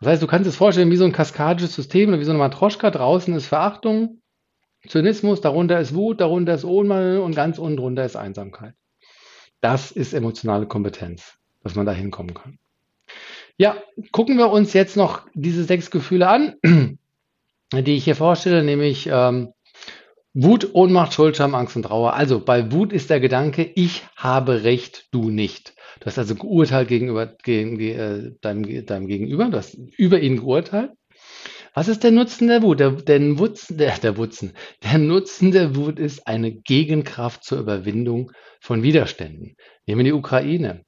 Das 0.00 0.08
heißt, 0.08 0.22
du 0.22 0.26
kannst 0.26 0.48
es 0.48 0.56
vorstellen 0.56 0.90
wie 0.90 0.96
so 0.96 1.04
ein 1.04 1.12
kaskadisches 1.12 1.74
System 1.74 2.08
oder 2.08 2.18
wie 2.18 2.24
so 2.24 2.30
eine 2.30 2.38
Matroschka. 2.38 2.90
Draußen 2.90 3.34
ist 3.34 3.46
Verachtung, 3.46 4.22
Zynismus, 4.86 5.42
darunter 5.42 5.78
ist 5.78 5.94
Wut, 5.94 6.22
darunter 6.22 6.54
ist 6.54 6.64
Ohnmacht 6.64 7.20
und 7.20 7.34
ganz 7.34 7.58
unten 7.58 7.76
drunter 7.76 8.06
ist 8.06 8.16
Einsamkeit. 8.16 8.72
Das 9.60 9.90
ist 9.90 10.14
emotionale 10.14 10.66
Kompetenz, 10.66 11.36
dass 11.62 11.74
man 11.74 11.84
da 11.84 11.92
hinkommen 11.92 12.32
kann. 12.32 12.58
Ja, 13.58 13.76
gucken 14.12 14.38
wir 14.38 14.50
uns 14.50 14.72
jetzt 14.72 14.96
noch 14.96 15.26
diese 15.34 15.64
sechs 15.64 15.90
Gefühle 15.90 16.28
an, 16.28 16.54
die 17.72 17.96
ich 17.96 18.04
hier 18.04 18.14
vorstelle, 18.14 18.62
nämlich 18.62 19.08
ähm, 19.12 19.52
Wut, 20.32 20.74
Ohnmacht, 20.74 21.12
Schuld, 21.12 21.36
Scham, 21.36 21.56
Angst 21.56 21.74
und 21.74 21.82
Trauer. 21.82 22.14
Also 22.14 22.38
bei 22.38 22.70
Wut 22.70 22.92
ist 22.92 23.10
der 23.10 23.18
Gedanke, 23.18 23.68
ich 23.74 24.04
habe 24.14 24.62
Recht, 24.62 25.08
du 25.10 25.30
nicht. 25.30 25.74
Du 25.98 26.06
hast 26.06 26.18
also 26.18 26.36
geurteilt 26.36 26.86
gegenüber 26.86 27.26
gegen, 27.26 27.80
äh, 27.80 28.30
deinem, 28.40 28.86
deinem 28.86 29.08
Gegenüber, 29.08 29.46
du 29.46 29.58
hast 29.58 29.74
über 29.96 30.20
ihn 30.20 30.36
geurteilt. 30.36 30.92
Was 31.74 31.88
ist 31.88 32.04
der 32.04 32.12
Nutzen 32.12 32.46
der 32.46 32.62
Wut? 32.62 32.78
Der, 32.78 32.92
der, 32.92 33.38
Wutzen, 33.40 33.76
der, 33.76 33.98
der, 33.98 34.16
Wutzen, 34.16 34.52
der 34.84 34.98
Nutzen 34.98 35.50
der 35.50 35.74
Wut 35.74 35.98
ist 35.98 36.28
eine 36.28 36.52
Gegenkraft 36.52 37.42
zur 37.42 37.58
Überwindung 37.58 38.30
von 38.60 38.84
Widerständen. 38.84 39.56
Nehmen 39.86 39.98
wir 39.98 40.04
die 40.04 40.12
Ukraine. 40.12 40.84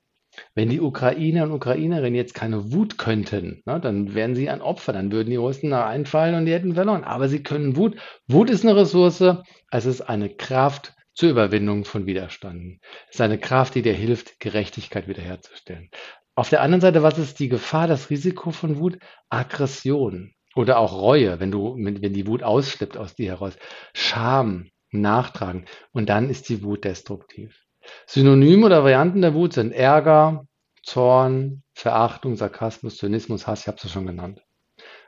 Wenn 0.54 0.68
die 0.68 0.80
Ukrainer 0.80 1.44
und 1.44 1.52
Ukrainerinnen 1.52 2.14
jetzt 2.14 2.34
keine 2.34 2.72
Wut 2.72 2.98
könnten, 2.98 3.62
ne, 3.66 3.80
dann 3.80 4.14
wären 4.14 4.34
sie 4.34 4.48
ein 4.48 4.62
Opfer, 4.62 4.92
dann 4.92 5.12
würden 5.12 5.30
die 5.30 5.36
Russen 5.36 5.70
da 5.70 5.86
einfallen 5.86 6.34
und 6.34 6.46
die 6.46 6.52
hätten 6.52 6.74
verloren. 6.74 7.04
Aber 7.04 7.28
sie 7.28 7.42
können 7.42 7.76
Wut. 7.76 7.96
Wut 8.26 8.50
ist 8.50 8.64
eine 8.64 8.76
Ressource, 8.76 9.22
es 9.70 9.86
ist 9.86 10.02
eine 10.02 10.28
Kraft 10.30 10.94
zur 11.14 11.30
Überwindung 11.30 11.84
von 11.84 12.06
Widerständen. 12.06 12.80
Es 13.08 13.16
ist 13.16 13.20
eine 13.20 13.38
Kraft, 13.38 13.74
die 13.74 13.82
dir 13.82 13.92
hilft, 13.92 14.40
Gerechtigkeit 14.40 15.08
wiederherzustellen. 15.08 15.90
Auf 16.34 16.48
der 16.48 16.62
anderen 16.62 16.80
Seite, 16.80 17.02
was 17.02 17.18
ist 17.18 17.38
die 17.38 17.48
Gefahr, 17.48 17.86
das 17.86 18.08
Risiko 18.10 18.50
von 18.50 18.78
Wut? 18.78 18.98
Aggression 19.28 20.32
oder 20.54 20.78
auch 20.78 20.94
Reue, 20.94 21.40
wenn 21.40 21.50
du, 21.50 21.76
wenn 21.76 22.12
die 22.12 22.26
Wut 22.26 22.42
ausschlippt 22.42 22.96
aus 22.96 23.14
dir 23.14 23.32
heraus. 23.32 23.56
Scham, 23.92 24.70
Nachtragen. 24.90 25.66
Und 25.92 26.08
dann 26.08 26.30
ist 26.30 26.48
die 26.48 26.62
Wut 26.62 26.84
destruktiv. 26.84 27.66
Synonyme 28.06 28.66
oder 28.66 28.82
Varianten 28.82 29.22
der 29.22 29.34
Wut 29.34 29.52
sind 29.52 29.72
Ärger, 29.72 30.46
Zorn, 30.82 31.62
Verachtung, 31.74 32.36
Sarkasmus, 32.36 32.96
Zynismus, 32.96 33.46
Hass, 33.46 33.62
ich 33.62 33.68
habe 33.68 33.78
es 33.82 33.90
schon 33.90 34.06
genannt. 34.06 34.42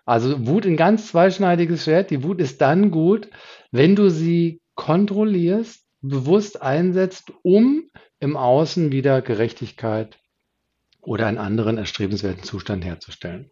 Also 0.04 0.46
Wut 0.46 0.66
ein 0.66 0.76
ganz 0.76 1.08
zweischneidiges 1.08 1.84
Schwert. 1.84 2.10
Die 2.10 2.22
Wut 2.22 2.40
ist 2.40 2.60
dann 2.60 2.90
gut, 2.90 3.28
wenn 3.70 3.94
du 3.94 4.10
sie 4.10 4.60
kontrollierst, 4.74 5.84
bewusst 6.00 6.60
einsetzt, 6.60 7.32
um 7.42 7.84
im 8.18 8.36
Außen 8.36 8.90
wieder 8.90 9.22
Gerechtigkeit 9.22 10.18
oder 11.00 11.26
einen 11.26 11.38
anderen 11.38 11.78
erstrebenswerten 11.78 12.42
Zustand 12.42 12.84
herzustellen. 12.84 13.50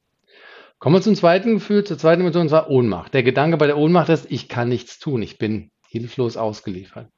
Kommen 0.78 0.96
wir 0.96 1.02
zum 1.02 1.14
zweiten 1.14 1.54
Gefühl, 1.54 1.84
zur 1.84 1.98
zweiten 1.98 2.22
Emotion, 2.22 2.42
und 2.42 2.48
zwar 2.48 2.70
Ohnmacht. 2.70 3.12
Der 3.12 3.22
Gedanke 3.22 3.56
bei 3.56 3.66
der 3.66 3.76
Ohnmacht 3.76 4.08
ist, 4.08 4.30
ich 4.30 4.48
kann 4.48 4.68
nichts 4.68 4.98
tun, 4.98 5.22
ich 5.22 5.36
bin 5.38 5.70
hilflos 5.88 6.36
ausgeliefert. 6.36 7.08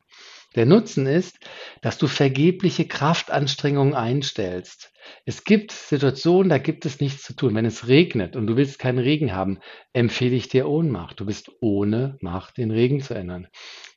Der 0.55 0.67
Nutzen 0.67 1.07
ist, 1.07 1.39
dass 1.81 1.99
du 1.99 2.07
vergebliche 2.07 2.87
Kraftanstrengungen 2.87 3.95
einstellst. 3.95 4.93
Es 5.25 5.45
gibt 5.45 5.73
Situationen, 5.73 6.49
da 6.49 6.59
gibt 6.59 6.85
es 6.87 7.01
nichts 7.01 7.23
zu 7.23 7.35
tun. 7.35 7.55
Wenn 7.55 7.65
es 7.65 7.89
regnet 7.89 8.37
und 8.37 8.47
du 8.47 8.57
willst 8.57 8.79
keinen 8.79 8.99
Regen 8.99 9.35
haben, 9.35 9.59
empfehle 9.93 10.37
ich 10.37 10.49
dir 10.49 10.69
Ohnmacht. 10.69 11.21
Du 11.21 11.27
bist 11.27 11.51
ohne 11.61 12.19
Macht, 12.21 12.59
den 12.59 12.71
Regen 12.71 13.01
zu 13.01 13.15
ändern. 13.15 13.49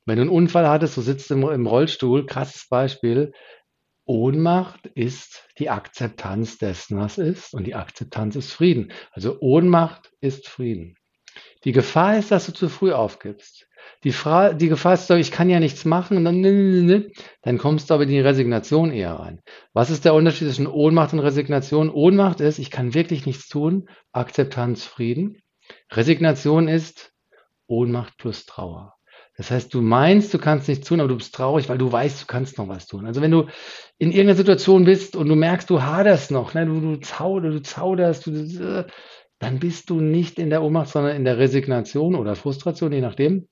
Wenn 0.06 0.18
du 0.18 0.22
einen 0.22 0.32
Unfall 0.32 0.68
hattest, 0.68 0.98
du 0.98 1.02
sitzt 1.02 1.30
im, 1.32 1.44
im 1.44 1.68
Rollstuhl, 1.68 2.26
krasses 2.26 2.68
Beispiel. 2.70 3.34
Ohnmacht 4.06 4.86
ist 4.88 5.48
die 5.58 5.70
Akzeptanz 5.70 6.58
dessen, 6.58 7.00
was 7.00 7.18
ist. 7.18 7.54
Und 7.54 7.66
die 7.66 7.76
Akzeptanz 7.76 8.36
ist 8.36 8.52
Frieden. 8.52 8.92
Also 9.12 9.40
Ohnmacht 9.40 10.12
ist 10.22 10.48
Frieden. 10.48 10.96
Die 11.64 11.72
Gefahr 11.72 12.18
ist, 12.18 12.32
dass 12.32 12.46
du 12.46 12.54
zu 12.54 12.70
früh 12.70 12.94
aufgibst. 12.94 13.68
Die, 14.04 14.12
Fra 14.12 14.54
die 14.54 14.70
Gefahr 14.70 14.94
ist, 14.94 15.10
ich 15.10 15.32
kann 15.32 15.50
ja 15.50 15.60
nichts 15.60 15.86
machen 15.86 16.18
und 16.18 16.26
dann, 16.26 17.12
dann 17.42 17.58
kommst 17.58 17.90
du 17.90 17.94
aber 17.94 18.04
in 18.04 18.10
die 18.10 18.20
Resignation 18.20 18.92
eher 18.92 19.14
rein. 19.14 19.42
Was 19.74 19.90
ist 19.90 20.06
der 20.06 20.14
Unterschied 20.14 20.48
zwischen 20.48 20.68
Ohnmacht 20.68 21.14
und 21.14 21.20
Resignation? 21.20 21.90
Ohnmacht 21.90 22.42
ist, 22.42 22.60
ich 22.60 22.72
kann 22.72 22.94
wirklich 22.94 23.26
nichts 23.26 23.48
tun, 23.48 23.90
Akzeptanz, 24.12 24.86
Frieden. 24.86 25.42
Resignation 25.92 26.68
ist 26.68 27.14
Ohnmacht 27.68 28.18
plus 28.18 28.46
Trauer. 28.46 28.96
Das 29.38 29.52
heißt, 29.52 29.74
du 29.74 29.82
meinst, 29.82 30.34
du 30.34 30.40
kannst 30.40 30.70
nichts 30.70 30.88
tun, 30.88 31.00
aber 31.00 31.10
du 31.10 31.18
bist 31.18 31.36
traurig, 31.36 31.68
weil 31.68 31.78
du 31.78 31.92
weißt, 31.92 32.22
du 32.22 32.26
kannst 32.26 32.58
noch 32.58 32.70
was 32.70 32.88
tun. 32.88 33.06
Also 33.06 33.22
wenn 33.22 33.32
du 33.32 33.48
in 33.98 34.12
irgendeiner 34.12 34.36
Situation 34.36 34.86
bist 34.86 35.16
und 35.16 35.28
du 35.28 35.36
merkst, 35.36 35.70
du 35.70 35.82
haderst 35.82 36.32
noch, 36.32 36.54
ne, 36.54 36.66
du, 36.66 36.80
du, 36.80 36.96
zauderst, 36.98 37.58
du 37.58 37.62
zauderst, 37.62 38.28
du, 38.28 38.86
dann 39.40 39.60
bist 39.60 39.90
du 39.90 40.00
nicht 40.00 40.40
in 40.40 40.50
der 40.50 40.64
Ohnmacht, 40.64 40.90
sondern 40.90 41.18
in 41.18 41.26
der 41.26 41.38
Resignation 41.38 42.16
oder 42.16 42.36
Frustration, 42.36 42.94
je 42.94 43.02
nachdem. 43.02 43.48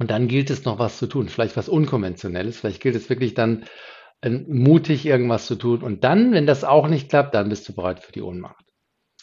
Und 0.00 0.10
dann 0.10 0.28
gilt 0.28 0.48
es 0.48 0.64
noch 0.64 0.78
was 0.78 0.96
zu 0.96 1.06
tun, 1.06 1.28
vielleicht 1.28 1.58
was 1.58 1.68
Unkonventionelles, 1.68 2.58
vielleicht 2.58 2.80
gilt 2.80 2.96
es 2.96 3.10
wirklich 3.10 3.34
dann 3.34 3.66
äh, 4.22 4.30
mutig 4.30 5.04
irgendwas 5.04 5.46
zu 5.46 5.56
tun. 5.56 5.82
Und 5.82 6.04
dann, 6.04 6.32
wenn 6.32 6.46
das 6.46 6.64
auch 6.64 6.88
nicht 6.88 7.10
klappt, 7.10 7.34
dann 7.34 7.50
bist 7.50 7.68
du 7.68 7.74
bereit 7.74 8.00
für 8.00 8.10
die 8.10 8.22
Ohnmacht. 8.22 8.64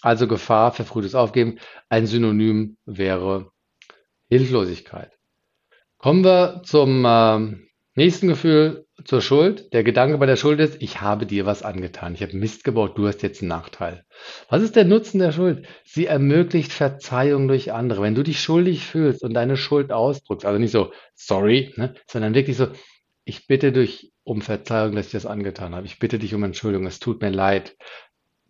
Also 0.02 0.28
Gefahr, 0.28 0.72
verfrühtes 0.72 1.16
Aufgeben. 1.16 1.58
Ein 1.90 2.06
Synonym 2.06 2.78
wäre 2.86 3.52
Hilflosigkeit. 4.30 5.18
Kommen 5.98 6.24
wir 6.24 6.62
zum 6.64 7.04
äh, 7.06 7.58
nächsten 7.96 8.28
Gefühl, 8.28 8.86
zur 9.04 9.22
Schuld. 9.22 9.72
Der 9.74 9.84
Gedanke 9.84 10.18
bei 10.18 10.26
der 10.26 10.36
Schuld 10.36 10.60
ist, 10.60 10.82
ich 10.82 11.02
habe 11.02 11.26
dir 11.26 11.46
was 11.46 11.64
angetan. 11.64 12.14
Ich 12.14 12.22
habe 12.22 12.36
Mist 12.36 12.64
gebaut, 12.64 12.98
du 12.98 13.08
hast 13.08 13.24
jetzt 13.24 13.42
einen 13.42 13.50
Nachteil. 13.50 14.06
Was 14.50 14.62
ist 14.62 14.76
der 14.76 14.86
Nutzen 14.86 15.20
der 15.20 15.32
Schuld? 15.32 15.68
Sie 15.86 16.06
ermöglicht 16.06 16.72
Verzeihung 16.72 17.48
durch 17.48 17.72
andere. 17.72 18.02
Wenn 18.02 18.16
du 18.16 18.24
dich 18.24 18.42
schuldig 18.42 18.86
fühlst 18.86 19.24
und 19.24 19.34
deine 19.34 19.58
Schuld 19.58 19.92
ausdrückst, 19.92 20.46
also 20.46 20.60
nicht 20.60 20.72
so, 20.72 20.92
sorry, 21.16 21.74
ne, 21.78 21.94
sondern 22.08 22.34
wirklich 22.34 22.58
so, 22.58 22.68
ich 23.24 23.48
bitte 23.48 23.72
dich 23.72 24.12
um 24.24 24.42
Verzeihung, 24.42 24.96
dass 24.96 25.08
ich 25.08 25.12
das 25.12 25.26
angetan 25.26 25.76
habe. 25.76 25.86
Ich 25.86 26.00
bitte 26.00 26.20
dich 26.20 26.34
um 26.34 26.44
Entschuldigung, 26.44 26.88
es 26.88 27.00
tut 27.00 27.22
mir 27.22 27.30
leid. 27.30 27.78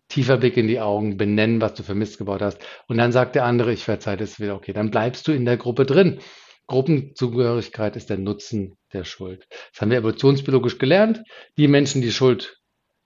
Tiefer 0.08 0.38
Blick 0.38 0.56
in 0.56 0.68
die 0.68 0.80
Augen, 0.80 1.18
benennen, 1.18 1.60
was 1.60 1.74
du 1.74 1.82
für 1.82 1.94
Mist 1.94 2.16
gebaut 2.16 2.40
hast. 2.40 2.58
Und 2.86 2.96
dann 2.96 3.12
sagt 3.12 3.34
der 3.34 3.44
andere, 3.44 3.72
ich 3.72 3.84
verzeihe 3.84 4.16
das 4.16 4.40
wieder. 4.40 4.54
Okay, 4.54 4.72
dann 4.72 4.90
bleibst 4.90 5.28
du 5.28 5.32
in 5.32 5.44
der 5.44 5.58
Gruppe 5.58 5.84
drin. 5.84 6.20
Gruppenzugehörigkeit 6.68 7.96
ist 7.96 8.10
der 8.10 8.18
Nutzen 8.18 8.76
der 8.92 9.04
Schuld. 9.04 9.46
Das 9.72 9.80
haben 9.80 9.90
wir 9.90 9.98
evolutionsbiologisch 9.98 10.78
gelernt. 10.78 11.22
Die 11.56 11.66
Menschen, 11.66 12.02
die 12.02 12.12
Schuld 12.12 12.58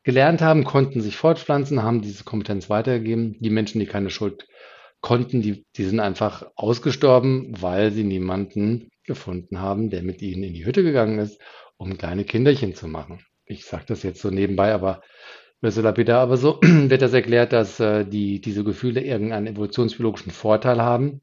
gelernt 0.03 0.43
haben, 0.43 0.65
konnten 0.65 1.01
sich 1.01 1.17
fortpflanzen, 1.17 1.83
haben 1.83 2.03
diese 2.03 2.25
Kompetenz 2.25 2.69
weitergegeben. 2.69 3.37
Die 3.41 3.51
Menschen, 3.51 3.79
die 3.79 3.87
keine 3.87 4.11
Schuld 4.11 4.49
konnten, 5.01 5.43
die, 5.43 5.65
die 5.77 5.85
sind 5.85 6.01
einfach 6.01 6.45
ausgestorben, 6.57 7.55
weil 7.61 7.93
sie 7.93 8.05
niemanden 8.05 8.91
gefunden 9.05 9.61
haben, 9.61 9.91
der 9.91 10.03
mit 10.03 10.23
ihnen 10.23 10.43
in 10.43 10.55
die 10.55 10.65
Hütte 10.65 10.83
gegangen 10.83 11.19
ist, 11.21 11.41
um 11.77 11.97
kleine 11.97 12.25
Kinderchen 12.25 12.75
zu 12.75 12.89
machen. 12.89 13.25
Ich 13.47 13.65
sage 13.65 13.85
das 13.87 14.03
jetzt 14.03 14.21
so 14.21 14.31
nebenbei, 14.31 14.73
aber 14.73 15.03
so 15.61 15.83
lapidar, 15.83 16.21
aber 16.21 16.37
so 16.37 16.61
wird 16.63 17.03
das 17.03 17.13
erklärt, 17.13 17.53
dass 17.53 17.79
äh, 17.79 18.05
die, 18.05 18.41
diese 18.41 18.65
Gefühle 18.65 19.01
irgendeinen 19.01 19.47
evolutionsbiologischen 19.47 20.33
Vorteil 20.33 20.83
haben 20.83 21.21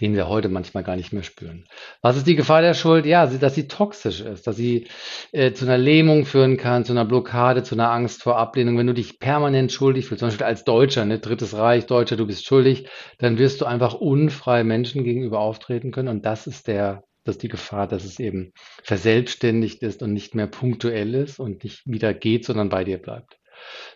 den 0.00 0.14
wir 0.14 0.28
heute 0.28 0.48
manchmal 0.48 0.82
gar 0.82 0.96
nicht 0.96 1.12
mehr 1.12 1.22
spüren. 1.22 1.64
Was 2.00 2.16
ist 2.16 2.26
die 2.26 2.36
Gefahr 2.36 2.62
der 2.62 2.74
Schuld? 2.74 3.06
Ja, 3.06 3.26
dass 3.26 3.54
sie 3.54 3.68
toxisch 3.68 4.20
ist, 4.20 4.46
dass 4.46 4.56
sie 4.56 4.88
äh, 5.32 5.52
zu 5.52 5.64
einer 5.64 5.78
Lähmung 5.78 6.24
führen 6.24 6.56
kann, 6.56 6.84
zu 6.84 6.92
einer 6.92 7.04
Blockade, 7.04 7.62
zu 7.62 7.74
einer 7.74 7.90
Angst 7.90 8.22
vor 8.22 8.36
Ablehnung. 8.36 8.78
Wenn 8.78 8.86
du 8.86 8.94
dich 8.94 9.18
permanent 9.18 9.72
schuldig 9.72 10.06
fühlst, 10.06 10.20
zum 10.20 10.28
Beispiel 10.28 10.46
als 10.46 10.64
Deutscher, 10.64 11.04
ne, 11.04 11.18
Drittes 11.18 11.54
Reich, 11.54 11.86
Deutscher, 11.86 12.16
du 12.16 12.26
bist 12.26 12.46
schuldig, 12.46 12.88
dann 13.18 13.38
wirst 13.38 13.60
du 13.60 13.66
einfach 13.66 13.94
unfrei 13.94 14.64
Menschen 14.64 15.04
gegenüber 15.04 15.40
auftreten 15.40 15.90
können. 15.92 16.08
Und 16.08 16.24
das 16.24 16.46
ist 16.46 16.66
der, 16.66 17.04
das 17.24 17.36
ist 17.36 17.42
die 17.42 17.48
Gefahr, 17.48 17.86
dass 17.86 18.04
es 18.04 18.18
eben 18.18 18.52
verselbstständigt 18.82 19.82
ist 19.82 20.02
und 20.02 20.12
nicht 20.12 20.34
mehr 20.34 20.46
punktuell 20.46 21.14
ist 21.14 21.38
und 21.38 21.64
nicht 21.64 21.82
wieder 21.86 22.14
geht, 22.14 22.44
sondern 22.44 22.68
bei 22.68 22.84
dir 22.84 22.98
bleibt. 22.98 23.38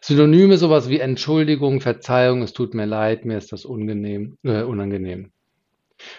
Synonyme 0.01 0.59
sowas 0.59 0.89
wie 0.89 1.01
Entschuldigung, 1.01 1.81
Verzeihung, 1.81 2.43
es 2.43 2.53
tut 2.53 2.75
mir 2.75 2.87
leid, 2.87 3.25
mir 3.25 3.39
ist 3.39 3.53
das 3.53 3.65
unangenehm. 3.65 4.39
Äh, 4.45 4.63
unangenehm. 4.63 5.33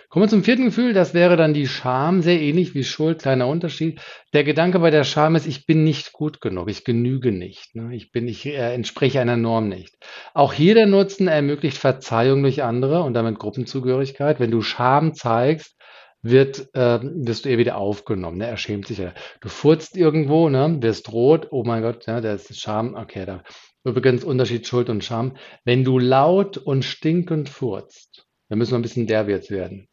Kommen 0.10 0.25
wir 0.25 0.29
zum 0.29 0.43
vierten 0.43 0.65
Gefühl, 0.65 0.93
das 0.93 1.13
wäre 1.13 1.38
dann 1.38 1.53
die 1.53 1.67
Scham, 1.67 2.22
sehr 2.22 2.39
ähnlich 2.39 2.74
wie 2.74 2.84
Schuld, 2.84 3.22
kleiner 3.22 3.48
Unterschied. 3.48 4.00
Der 4.34 4.43
Gedanke 4.43 4.79
bei 4.79 4.89
der 4.89 5.03
Scham 5.03 5.36
ist, 5.36 5.46
ich 5.46 5.65
bin 5.65 5.84
nicht 5.84 6.13
gut 6.13 6.41
genug, 6.41 6.69
ich 6.69 6.84
genüge 6.84 7.31
nicht, 7.31 7.75
ne? 7.75 7.96
ich 7.96 8.12
bin, 8.12 8.27
ich 8.27 8.46
äh, 8.46 8.74
entspreche 8.74 9.22
einer 9.22 9.38
Norm 9.38 9.69
nicht. 9.69 9.96
Auch 10.34 10.53
hier 10.53 10.74
der 10.74 10.88
Nutzen 10.88 11.27
ermöglicht 11.27 11.77
Verzeihung 11.77 12.41
durch 12.41 12.63
andere 12.63 13.03
und 13.03 13.13
damit 13.13 13.39
Gruppenzugehörigkeit. 13.39 14.39
Wenn 14.39 14.51
du 14.51 14.62
Scham 14.62 15.13
zeigst, 15.13 15.75
wird, 16.22 16.74
äh, 16.74 17.00
wirst 17.01 17.46
du 17.46 17.50
eher 17.50 17.57
wieder 17.57 17.77
aufgenommen. 17.77 18.38
Ne? 18.38 18.48
Er 18.48 18.57
schämt 18.57 18.88
sich 18.88 18.98
ja. 18.98 19.13
Du 19.41 19.50
furzt 19.50 19.96
irgendwo, 19.96 20.50
ne? 20.50 20.77
wirst 20.81 21.12
rot, 21.12 21.48
oh 21.51 21.63
mein 21.63 21.84
Gott, 21.84 22.05
ja, 22.07 22.22
das 22.22 22.50
ist 22.50 22.62
Scham, 22.62 22.96
okay, 22.96 23.25
da. 23.25 23.43
Übrigens 23.84 24.24
Unterschied 24.24 24.67
Schuld 24.67 24.89
und 24.89 25.03
Scham. 25.03 25.38
Wenn 25.63 25.84
du 25.84 26.00
laut 26.00 26.57
und 26.57 26.84
stinkend 26.84 27.48
furzt, 27.48 28.26
dann 28.50 28.58
müssen 28.58 28.72
wir 28.72 28.80
ein 28.80 28.84
bisschen 28.84 29.08
derb 29.08 29.30
jetzt 29.30 29.51
werden. 29.51 29.88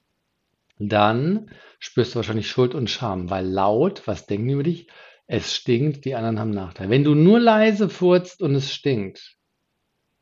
Dann 0.79 1.51
spürst 1.79 2.15
du 2.15 2.17
wahrscheinlich 2.17 2.49
Schuld 2.49 2.75
und 2.75 2.91
Scham, 2.91 3.31
weil 3.31 3.47
laut, 3.47 4.07
was 4.07 4.27
denken 4.27 4.49
die 4.49 4.55
über 4.55 4.63
dich? 4.63 4.89
Es 5.27 5.55
stinkt, 5.55 6.05
die 6.05 6.15
anderen 6.15 6.39
haben 6.39 6.51
Nachteil. 6.51 6.91
Wenn 6.91 7.05
du 7.05 7.15
nur 7.15 7.41
leise 7.41 7.89
furzt 7.89 8.43
und 8.43 8.55
es 8.55 8.73
stinkt, 8.73 9.37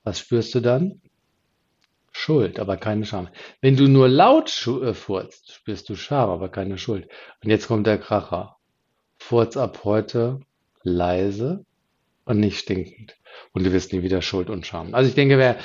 was 0.04 0.18
spürst 0.20 0.54
du 0.54 0.60
dann? 0.60 1.00
Schuld, 2.12 2.60
aber 2.60 2.76
keine 2.76 3.06
Scham. 3.06 3.28
Wenn 3.60 3.76
du 3.76 3.88
nur 3.88 4.08
laut 4.08 4.50
äh, 4.66 4.92
furzt, 4.92 5.52
spürst 5.52 5.88
du 5.88 5.96
Scham, 5.96 6.28
aber 6.28 6.50
keine 6.50 6.76
Schuld. 6.76 7.08
Und 7.42 7.50
jetzt 7.50 7.66
kommt 7.66 7.86
der 7.86 7.98
Kracher. 7.98 8.56
Furz 9.18 9.56
ab 9.56 9.80
heute 9.84 10.40
leise 10.82 11.64
und 12.24 12.40
nicht 12.40 12.58
stinkend. 12.58 13.16
Und 13.52 13.64
du 13.64 13.72
wirst 13.72 13.92
nie 13.92 14.02
wieder 14.02 14.22
Schuld 14.22 14.50
und 14.50 14.66
Scham. 14.66 14.94
Also 14.94 15.08
ich 15.08 15.14
denke, 15.14 15.38
wer, 15.38 15.58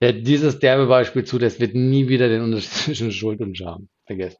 wer 0.00 0.12
dieses 0.12 0.58
derbe 0.58 0.86
Beispiel 0.86 1.24
zulässt, 1.24 1.60
wird 1.60 1.74
nie 1.74 2.08
wieder 2.08 2.28
den 2.28 2.42
Unterschied 2.42 2.72
zwischen 2.84 3.12
Schuld 3.12 3.40
und 3.40 3.56
Scham 3.56 3.88
vergessen. 4.06 4.38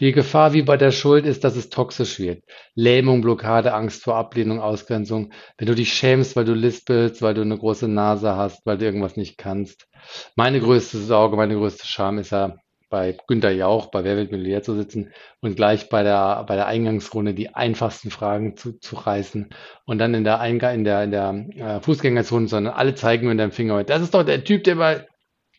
Die 0.00 0.10
Gefahr 0.10 0.52
wie 0.52 0.62
bei 0.62 0.76
der 0.76 0.90
Schuld 0.90 1.24
ist, 1.24 1.44
dass 1.44 1.54
es 1.54 1.70
toxisch 1.70 2.18
wird. 2.18 2.42
Lähmung, 2.74 3.20
Blockade, 3.20 3.72
Angst 3.74 4.02
vor 4.02 4.16
Ablehnung, 4.16 4.60
Ausgrenzung. 4.60 5.32
Wenn 5.56 5.68
du 5.68 5.74
dich 5.76 5.92
schämst, 5.92 6.34
weil 6.34 6.44
du 6.44 6.52
lispelst, 6.52 7.22
weil 7.22 7.34
du 7.34 7.42
eine 7.42 7.56
große 7.56 7.86
Nase 7.86 8.34
hast, 8.34 8.66
weil 8.66 8.78
du 8.78 8.84
irgendwas 8.84 9.16
nicht 9.16 9.38
kannst. 9.38 9.86
Meine 10.34 10.60
größte 10.60 10.98
Sorge, 10.98 11.36
meine 11.36 11.54
größte 11.54 11.86
Scham 11.86 12.18
ist 12.18 12.30
ja, 12.32 12.56
bei 12.94 13.16
Günter 13.26 13.50
Jauch, 13.50 13.90
bei 13.90 14.04
Wer 14.04 14.16
wird 14.16 14.30
Millionär 14.30 14.62
zu 14.62 14.76
sitzen 14.76 15.12
und 15.40 15.56
gleich 15.56 15.88
bei 15.88 16.04
der, 16.04 16.44
bei 16.46 16.54
der 16.54 16.68
Eingangsrunde 16.68 17.34
die 17.34 17.52
einfachsten 17.52 18.12
Fragen 18.12 18.56
zu, 18.56 18.78
zu 18.78 18.94
reißen 18.94 19.50
und 19.84 19.98
dann 19.98 20.14
in 20.14 20.22
der, 20.22 20.38
Eingang, 20.38 20.76
in 20.76 20.84
der, 20.84 21.02
in 21.02 21.10
der 21.10 21.44
äh, 21.56 21.80
Fußgängerzone, 21.80 22.46
sondern 22.46 22.72
alle 22.72 22.94
zeigen 22.94 23.26
mit 23.26 23.40
dem 23.40 23.50
Finger, 23.50 23.82
das 23.82 24.00
ist 24.00 24.14
doch 24.14 24.22
der 24.22 24.44
Typ, 24.44 24.62
der 24.62 24.76
bei, 24.76 25.08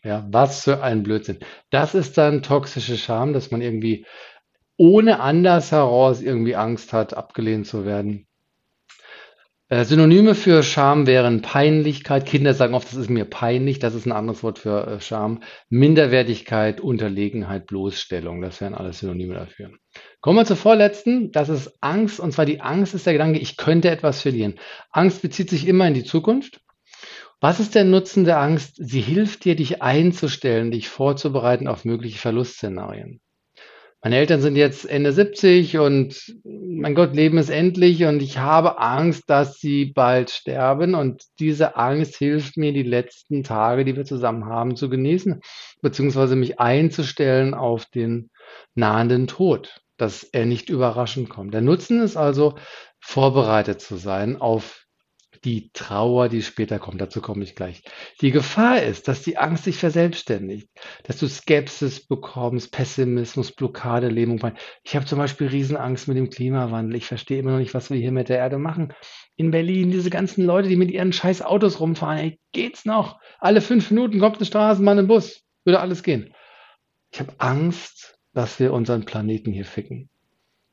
ja, 0.02 0.26
was 0.30 0.64
für 0.64 0.82
ein 0.82 1.02
Blödsinn. 1.02 1.40
Das 1.68 1.94
ist 1.94 2.16
dann 2.16 2.42
toxische 2.42 2.96
Scham, 2.96 3.34
dass 3.34 3.50
man 3.50 3.60
irgendwie 3.60 4.06
ohne 4.78 5.20
anders 5.20 5.72
heraus 5.72 6.22
irgendwie 6.22 6.56
Angst 6.56 6.94
hat, 6.94 7.12
abgelehnt 7.12 7.66
zu 7.66 7.84
werden. 7.84 8.26
Äh, 9.68 9.84
Synonyme 9.84 10.36
für 10.36 10.62
Scham 10.62 11.08
wären 11.08 11.42
Peinlichkeit. 11.42 12.24
Kinder 12.24 12.54
sagen 12.54 12.74
oft, 12.74 12.86
das 12.86 12.94
ist 12.94 13.10
mir 13.10 13.24
peinlich. 13.24 13.80
Das 13.80 13.94
ist 13.94 14.06
ein 14.06 14.12
anderes 14.12 14.44
Wort 14.44 14.60
für 14.60 14.86
äh, 14.86 15.00
Scham. 15.00 15.42
Minderwertigkeit, 15.68 16.80
Unterlegenheit, 16.80 17.66
Bloßstellung. 17.66 18.40
Das 18.42 18.60
wären 18.60 18.74
alles 18.74 19.00
Synonyme 19.00 19.34
dafür. 19.34 19.72
Kommen 20.20 20.38
wir 20.38 20.44
zur 20.44 20.56
vorletzten. 20.56 21.32
Das 21.32 21.48
ist 21.48 21.78
Angst. 21.80 22.20
Und 22.20 22.30
zwar 22.30 22.46
die 22.46 22.60
Angst 22.60 22.94
ist 22.94 23.06
der 23.06 23.14
Gedanke, 23.14 23.40
ich 23.40 23.56
könnte 23.56 23.90
etwas 23.90 24.22
verlieren. 24.22 24.54
Angst 24.90 25.22
bezieht 25.22 25.50
sich 25.50 25.66
immer 25.66 25.88
in 25.88 25.94
die 25.94 26.04
Zukunft. 26.04 26.60
Was 27.40 27.58
ist 27.58 27.74
der 27.74 27.84
Nutzen 27.84 28.24
der 28.24 28.38
Angst? 28.38 28.76
Sie 28.78 29.00
hilft 29.00 29.44
dir, 29.44 29.56
dich 29.56 29.82
einzustellen, 29.82 30.70
dich 30.70 30.88
vorzubereiten 30.88 31.66
auf 31.66 31.84
mögliche 31.84 32.18
Verlustszenarien. 32.18 33.20
Meine 34.06 34.18
Eltern 34.18 34.40
sind 34.40 34.54
jetzt 34.54 34.88
Ende 34.88 35.10
70 35.10 35.78
und 35.78 36.32
mein 36.44 36.94
Gott, 36.94 37.16
Leben 37.16 37.38
ist 37.38 37.50
endlich 37.50 38.04
und 38.04 38.22
ich 38.22 38.38
habe 38.38 38.78
Angst, 38.78 39.24
dass 39.26 39.58
sie 39.58 39.86
bald 39.86 40.30
sterben 40.30 40.94
und 40.94 41.24
diese 41.40 41.74
Angst 41.74 42.14
hilft 42.14 42.56
mir, 42.56 42.72
die 42.72 42.84
letzten 42.84 43.42
Tage, 43.42 43.84
die 43.84 43.96
wir 43.96 44.04
zusammen 44.04 44.44
haben, 44.44 44.76
zu 44.76 44.88
genießen, 44.88 45.40
beziehungsweise 45.82 46.36
mich 46.36 46.60
einzustellen 46.60 47.52
auf 47.52 47.86
den 47.86 48.30
nahenden 48.76 49.26
Tod, 49.26 49.80
dass 49.96 50.22
er 50.22 50.46
nicht 50.46 50.70
überraschend 50.70 51.28
kommt. 51.28 51.52
Der 51.52 51.60
Nutzen 51.60 52.00
ist 52.00 52.16
also, 52.16 52.54
vorbereitet 53.00 53.80
zu 53.80 53.96
sein 53.96 54.36
auf 54.40 54.85
die 55.46 55.70
Trauer, 55.72 56.28
die 56.28 56.42
später 56.42 56.80
kommt. 56.80 57.00
Dazu 57.00 57.20
komme 57.20 57.44
ich 57.44 57.54
gleich. 57.54 57.82
Die 58.20 58.32
Gefahr 58.32 58.82
ist, 58.82 59.06
dass 59.06 59.22
die 59.22 59.38
Angst 59.38 59.62
sich 59.62 59.76
verselbstständigt, 59.76 60.68
dass 61.04 61.18
du 61.18 61.28
Skepsis 61.28 62.04
bekommst, 62.04 62.72
Pessimismus, 62.72 63.52
Blockade, 63.52 64.08
Lähmung. 64.08 64.40
Ich 64.82 64.96
habe 64.96 65.06
zum 65.06 65.18
Beispiel 65.18 65.46
Riesenangst 65.46 66.08
mit 66.08 66.16
dem 66.16 66.30
Klimawandel. 66.30 66.96
Ich 66.96 67.06
verstehe 67.06 67.38
immer 67.38 67.52
noch 67.52 67.58
nicht, 67.60 67.74
was 67.74 67.90
wir 67.90 67.96
hier 67.96 68.10
mit 68.10 68.28
der 68.28 68.38
Erde 68.38 68.58
machen. 68.58 68.92
In 69.36 69.52
Berlin, 69.52 69.92
diese 69.92 70.10
ganzen 70.10 70.44
Leute, 70.44 70.68
die 70.68 70.76
mit 70.76 70.90
ihren 70.90 71.12
scheiß 71.12 71.42
Autos 71.42 71.78
rumfahren, 71.78 72.18
ey, 72.18 72.40
geht's 72.50 72.84
noch? 72.84 73.20
Alle 73.38 73.60
fünf 73.60 73.90
Minuten 73.92 74.18
kommt 74.18 74.36
eine 74.36 74.46
Straßenbahn, 74.46 74.98
ein 74.98 75.06
Bus. 75.06 75.44
Würde 75.64 75.78
alles 75.78 76.02
gehen. 76.02 76.34
Ich 77.12 77.20
habe 77.20 77.32
Angst, 77.38 78.18
dass 78.34 78.58
wir 78.58 78.72
unseren 78.72 79.04
Planeten 79.04 79.52
hier 79.52 79.64
ficken. 79.64 80.10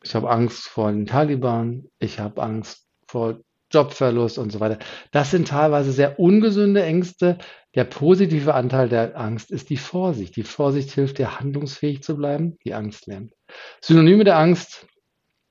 Ich 0.04 0.16
habe 0.16 0.32
Angst 0.32 0.68
vor 0.68 0.92
den 0.92 1.06
Taliban. 1.06 1.86
Ich 2.00 2.20
habe 2.20 2.42
Angst 2.42 2.88
vor 3.08 3.40
Jobverlust 3.74 4.38
und 4.38 4.52
so 4.52 4.60
weiter. 4.60 4.80
Das 5.12 5.32
sind 5.32 5.48
teilweise 5.48 5.92
sehr 5.92 6.20
ungesunde 6.20 6.84
Ängste. 6.84 7.38
Der 7.76 7.86
positive 7.86 8.54
Anteil 8.54 8.88
der 8.88 9.18
Angst 9.18 9.52
ist 9.52 9.70
die 9.70 9.78
Vorsicht. 9.78 10.36
Die 10.36 10.44
Vorsicht 10.44 10.92
hilft 10.92 11.18
dir, 11.18 11.40
handlungsfähig 11.40 12.04
zu 12.04 12.16
bleiben. 12.16 12.58
Die 12.64 12.74
Angst 12.74 13.08
lernt. 13.08 13.34
Synonyme 13.82 14.24
der 14.24 14.38
Angst 14.38 14.86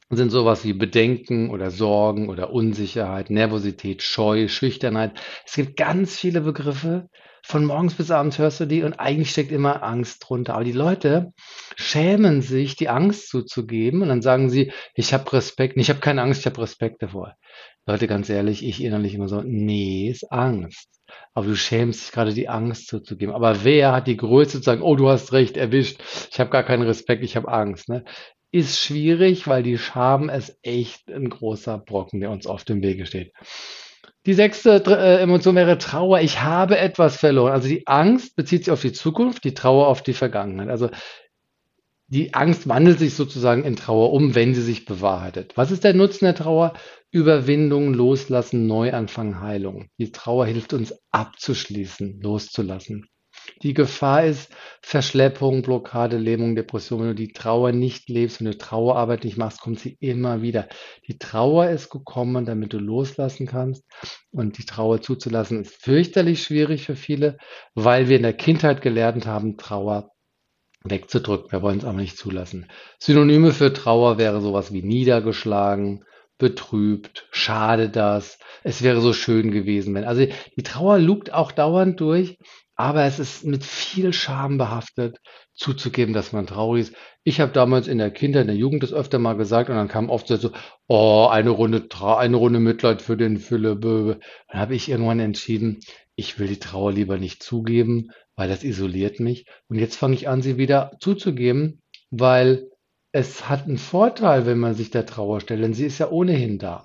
sind 0.08 0.30
sowas 0.30 0.64
wie 0.64 0.74
Bedenken 0.74 1.50
oder 1.50 1.70
Sorgen 1.70 2.28
oder 2.28 2.52
Unsicherheit, 2.52 3.30
Nervosität, 3.30 4.02
Scheu, 4.02 4.46
Schüchternheit. 4.48 5.20
Es 5.46 5.54
gibt 5.54 5.76
ganz 5.76 6.18
viele 6.18 6.42
Begriffe. 6.42 7.08
Von 7.44 7.64
morgens 7.64 7.94
bis 7.94 8.10
abends 8.10 8.38
hörst 8.38 8.60
du 8.60 8.66
die 8.66 8.82
und 8.82 8.94
eigentlich 8.94 9.30
steckt 9.30 9.50
immer 9.50 9.82
Angst 9.82 10.24
drunter. 10.24 10.54
Aber 10.54 10.64
die 10.64 10.72
Leute 10.72 11.32
schämen 11.76 12.40
sich, 12.40 12.76
die 12.76 12.88
Angst 12.88 13.28
zuzugeben 13.28 14.02
und 14.02 14.08
dann 14.08 14.22
sagen 14.22 14.48
sie, 14.48 14.72
ich 14.94 15.12
habe 15.12 15.32
Respekt, 15.32 15.76
ich 15.76 15.90
habe 15.90 16.00
keine 16.00 16.22
Angst, 16.22 16.40
ich 16.40 16.46
habe 16.46 16.62
Respekt 16.62 17.02
davor. 17.02 17.36
Leute, 17.84 18.06
ganz 18.06 18.30
ehrlich, 18.30 18.64
ich 18.64 18.82
innerlich 18.82 19.14
immer 19.14 19.28
so, 19.28 19.42
nee, 19.42 20.08
ist 20.08 20.30
Angst. 20.30 20.88
Aber 21.34 21.46
du 21.46 21.56
schämst 21.56 22.02
dich 22.02 22.12
gerade, 22.12 22.32
die 22.32 22.48
Angst 22.48 22.86
zuzugeben. 22.86 23.34
Aber 23.34 23.64
wer 23.64 23.92
hat 23.92 24.06
die 24.06 24.16
Größe 24.16 24.58
zu 24.58 24.62
sagen, 24.62 24.82
oh, 24.82 24.94
du 24.94 25.08
hast 25.08 25.32
recht, 25.32 25.56
erwischt, 25.56 26.00
ich 26.30 26.38
habe 26.38 26.50
gar 26.50 26.62
keinen 26.62 26.82
Respekt, 26.82 27.24
ich 27.24 27.34
habe 27.36 27.48
Angst. 27.48 27.88
Ne? 27.88 28.04
Ist 28.52 28.78
schwierig, 28.78 29.48
weil 29.48 29.64
die 29.64 29.78
Scham 29.78 30.28
ist 30.28 30.58
echt 30.62 31.10
ein 31.10 31.28
großer 31.28 31.78
Brocken, 31.78 32.20
der 32.20 32.30
uns 32.30 32.46
auf 32.46 32.64
dem 32.64 32.82
Wege 32.82 33.04
steht. 33.04 33.32
Die 34.24 34.34
sechste 34.34 34.82
äh, 34.86 35.20
Emotion 35.20 35.56
wäre 35.56 35.78
Trauer. 35.78 36.20
Ich 36.20 36.42
habe 36.42 36.78
etwas 36.78 37.16
verloren. 37.16 37.52
Also 37.52 37.68
die 37.68 37.86
Angst 37.86 38.36
bezieht 38.36 38.64
sich 38.64 38.72
auf 38.72 38.82
die 38.82 38.92
Zukunft, 38.92 39.42
die 39.44 39.54
Trauer 39.54 39.88
auf 39.88 40.02
die 40.02 40.12
Vergangenheit. 40.12 40.68
Also 40.68 40.90
die 42.06 42.34
Angst 42.34 42.68
wandelt 42.68 42.98
sich 42.98 43.14
sozusagen 43.14 43.64
in 43.64 43.74
Trauer 43.74 44.12
um, 44.12 44.34
wenn 44.34 44.54
sie 44.54 44.62
sich 44.62 44.84
bewahrheitet. 44.84 45.56
Was 45.56 45.70
ist 45.70 45.82
der 45.82 45.94
Nutzen 45.94 46.26
der 46.26 46.34
Trauer? 46.34 46.74
Überwindung, 47.10 47.94
Loslassen, 47.94 48.66
Neuanfang, 48.66 49.40
Heilung. 49.40 49.88
Die 49.98 50.12
Trauer 50.12 50.46
hilft 50.46 50.72
uns 50.72 50.94
abzuschließen, 51.10 52.20
loszulassen. 52.20 53.08
Die 53.62 53.74
Gefahr 53.74 54.24
ist 54.24 54.50
Verschleppung, 54.80 55.62
Blockade, 55.62 56.16
Lähmung, 56.18 56.56
Depression. 56.56 57.00
Wenn 57.00 57.08
du 57.08 57.14
die 57.14 57.32
Trauer 57.32 57.72
nicht 57.72 58.08
lebst, 58.08 58.40
wenn 58.40 58.50
du 58.50 58.58
Trauerarbeit 58.58 59.24
nicht 59.24 59.36
machst, 59.36 59.60
kommt 59.60 59.78
sie 59.78 59.96
immer 60.00 60.42
wieder. 60.42 60.68
Die 61.06 61.18
Trauer 61.18 61.68
ist 61.68 61.88
gekommen, 61.88 62.44
damit 62.44 62.72
du 62.72 62.78
loslassen 62.78 63.46
kannst. 63.46 63.84
Und 64.32 64.58
die 64.58 64.64
Trauer 64.64 65.00
zuzulassen 65.00 65.62
ist 65.62 65.80
fürchterlich 65.80 66.42
schwierig 66.42 66.86
für 66.86 66.96
viele, 66.96 67.38
weil 67.74 68.08
wir 68.08 68.16
in 68.16 68.24
der 68.24 68.32
Kindheit 68.32 68.82
gelernt 68.82 69.26
haben, 69.26 69.56
Trauer 69.56 70.10
wegzudrücken. 70.84 71.52
Wir 71.52 71.62
wollen 71.62 71.78
es 71.78 71.84
aber 71.84 71.98
nicht 71.98 72.18
zulassen. 72.18 72.66
Synonyme 72.98 73.52
für 73.52 73.72
Trauer 73.72 74.18
wäre 74.18 74.40
sowas 74.40 74.72
wie 74.72 74.82
niedergeschlagen, 74.82 76.04
betrübt, 76.38 77.28
schade 77.30 77.88
das, 77.88 78.38
es 78.62 78.82
wäre 78.82 79.00
so 79.00 79.12
schön 79.12 79.50
gewesen, 79.50 79.94
wenn. 79.94 80.04
Also 80.04 80.26
die 80.56 80.62
Trauer 80.62 80.98
lugt 80.98 81.32
auch 81.32 81.52
dauernd 81.52 82.00
durch, 82.00 82.38
aber 82.74 83.04
es 83.04 83.18
ist 83.18 83.44
mit 83.44 83.64
viel 83.64 84.12
Scham 84.12 84.58
behaftet, 84.58 85.18
zuzugeben, 85.54 86.14
dass 86.14 86.32
man 86.32 86.46
traurig 86.46 86.88
ist. 86.88 86.96
Ich 87.22 87.40
habe 87.40 87.52
damals 87.52 87.86
in 87.86 87.98
der 87.98 88.10
Kindheit, 88.10 88.42
in 88.42 88.48
der 88.48 88.56
Jugend 88.56 88.82
das 88.82 88.92
öfter 88.92 89.18
mal 89.18 89.34
gesagt 89.34 89.70
und 89.70 89.76
dann 89.76 89.88
kam 89.88 90.10
oft 90.10 90.26
so, 90.26 90.50
oh, 90.88 91.28
eine 91.30 91.50
Runde, 91.50 91.86
eine 92.02 92.36
Runde 92.36 92.58
Mitleid 92.58 93.02
für 93.02 93.16
den 93.16 93.38
Philipp. 93.38 93.82
Dann 93.82 94.18
habe 94.48 94.74
ich 94.74 94.88
irgendwann 94.88 95.20
entschieden, 95.20 95.80
ich 96.16 96.38
will 96.38 96.48
die 96.48 96.58
Trauer 96.58 96.92
lieber 96.92 97.18
nicht 97.18 97.42
zugeben, 97.42 98.10
weil 98.34 98.48
das 98.48 98.64
isoliert 98.64 99.20
mich. 99.20 99.46
Und 99.68 99.78
jetzt 99.78 99.96
fange 99.96 100.14
ich 100.14 100.28
an, 100.28 100.42
sie 100.42 100.56
wieder 100.56 100.92
zuzugeben, 100.98 101.82
weil 102.10 102.68
es 103.12 103.48
hat 103.48 103.66
einen 103.66 103.78
Vorteil, 103.78 104.46
wenn 104.46 104.58
man 104.58 104.74
sich 104.74 104.90
der 104.90 105.06
Trauer 105.06 105.40
stellt, 105.40 105.62
denn 105.62 105.74
sie 105.74 105.86
ist 105.86 105.98
ja 105.98 106.10
ohnehin 106.10 106.58
da. 106.58 106.84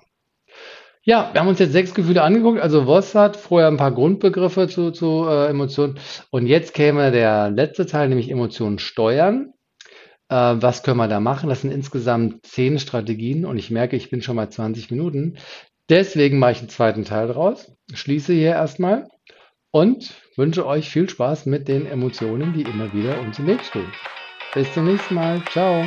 Ja, 1.02 1.30
wir 1.32 1.40
haben 1.40 1.48
uns 1.48 1.58
jetzt 1.58 1.72
sechs 1.72 1.94
Gefühle 1.94 2.22
angeguckt. 2.22 2.60
Also 2.60 2.84
Voss 2.84 3.14
hat 3.14 3.38
vorher 3.38 3.68
ein 3.68 3.78
paar 3.78 3.92
Grundbegriffe 3.92 4.68
zu, 4.68 4.90
zu 4.90 5.24
äh, 5.26 5.46
Emotionen. 5.46 5.98
Und 6.30 6.46
jetzt 6.46 6.74
käme 6.74 7.10
der 7.10 7.50
letzte 7.50 7.86
Teil, 7.86 8.10
nämlich 8.10 8.30
Emotionen 8.30 8.78
steuern. 8.78 9.54
Äh, 10.28 10.34
was 10.34 10.82
können 10.82 10.98
wir 10.98 11.08
da 11.08 11.18
machen? 11.18 11.48
Das 11.48 11.62
sind 11.62 11.70
insgesamt 11.70 12.44
zehn 12.44 12.78
Strategien 12.78 13.46
und 13.46 13.56
ich 13.56 13.70
merke, 13.70 13.96
ich 13.96 14.10
bin 14.10 14.20
schon 14.20 14.36
mal 14.36 14.50
20 14.50 14.90
Minuten. 14.90 15.38
Deswegen 15.88 16.38
mache 16.38 16.52
ich 16.52 16.58
einen 16.58 16.68
zweiten 16.68 17.04
Teil 17.06 17.28
draus. 17.28 17.72
Schließe 17.94 18.34
hier 18.34 18.50
erstmal 18.50 19.08
und 19.70 20.12
wünsche 20.36 20.66
euch 20.66 20.90
viel 20.90 21.08
Spaß 21.08 21.46
mit 21.46 21.68
den 21.68 21.86
Emotionen, 21.86 22.52
die 22.52 22.62
immer 22.62 22.92
wieder 22.92 23.18
uns 23.20 23.38
im 23.38 23.46
Weg 23.46 23.64
stehen. 23.64 23.90
Bis 24.52 24.72
zum 24.74 24.84
nächsten 24.84 25.14
Mal. 25.14 25.42
Ciao. 25.52 25.86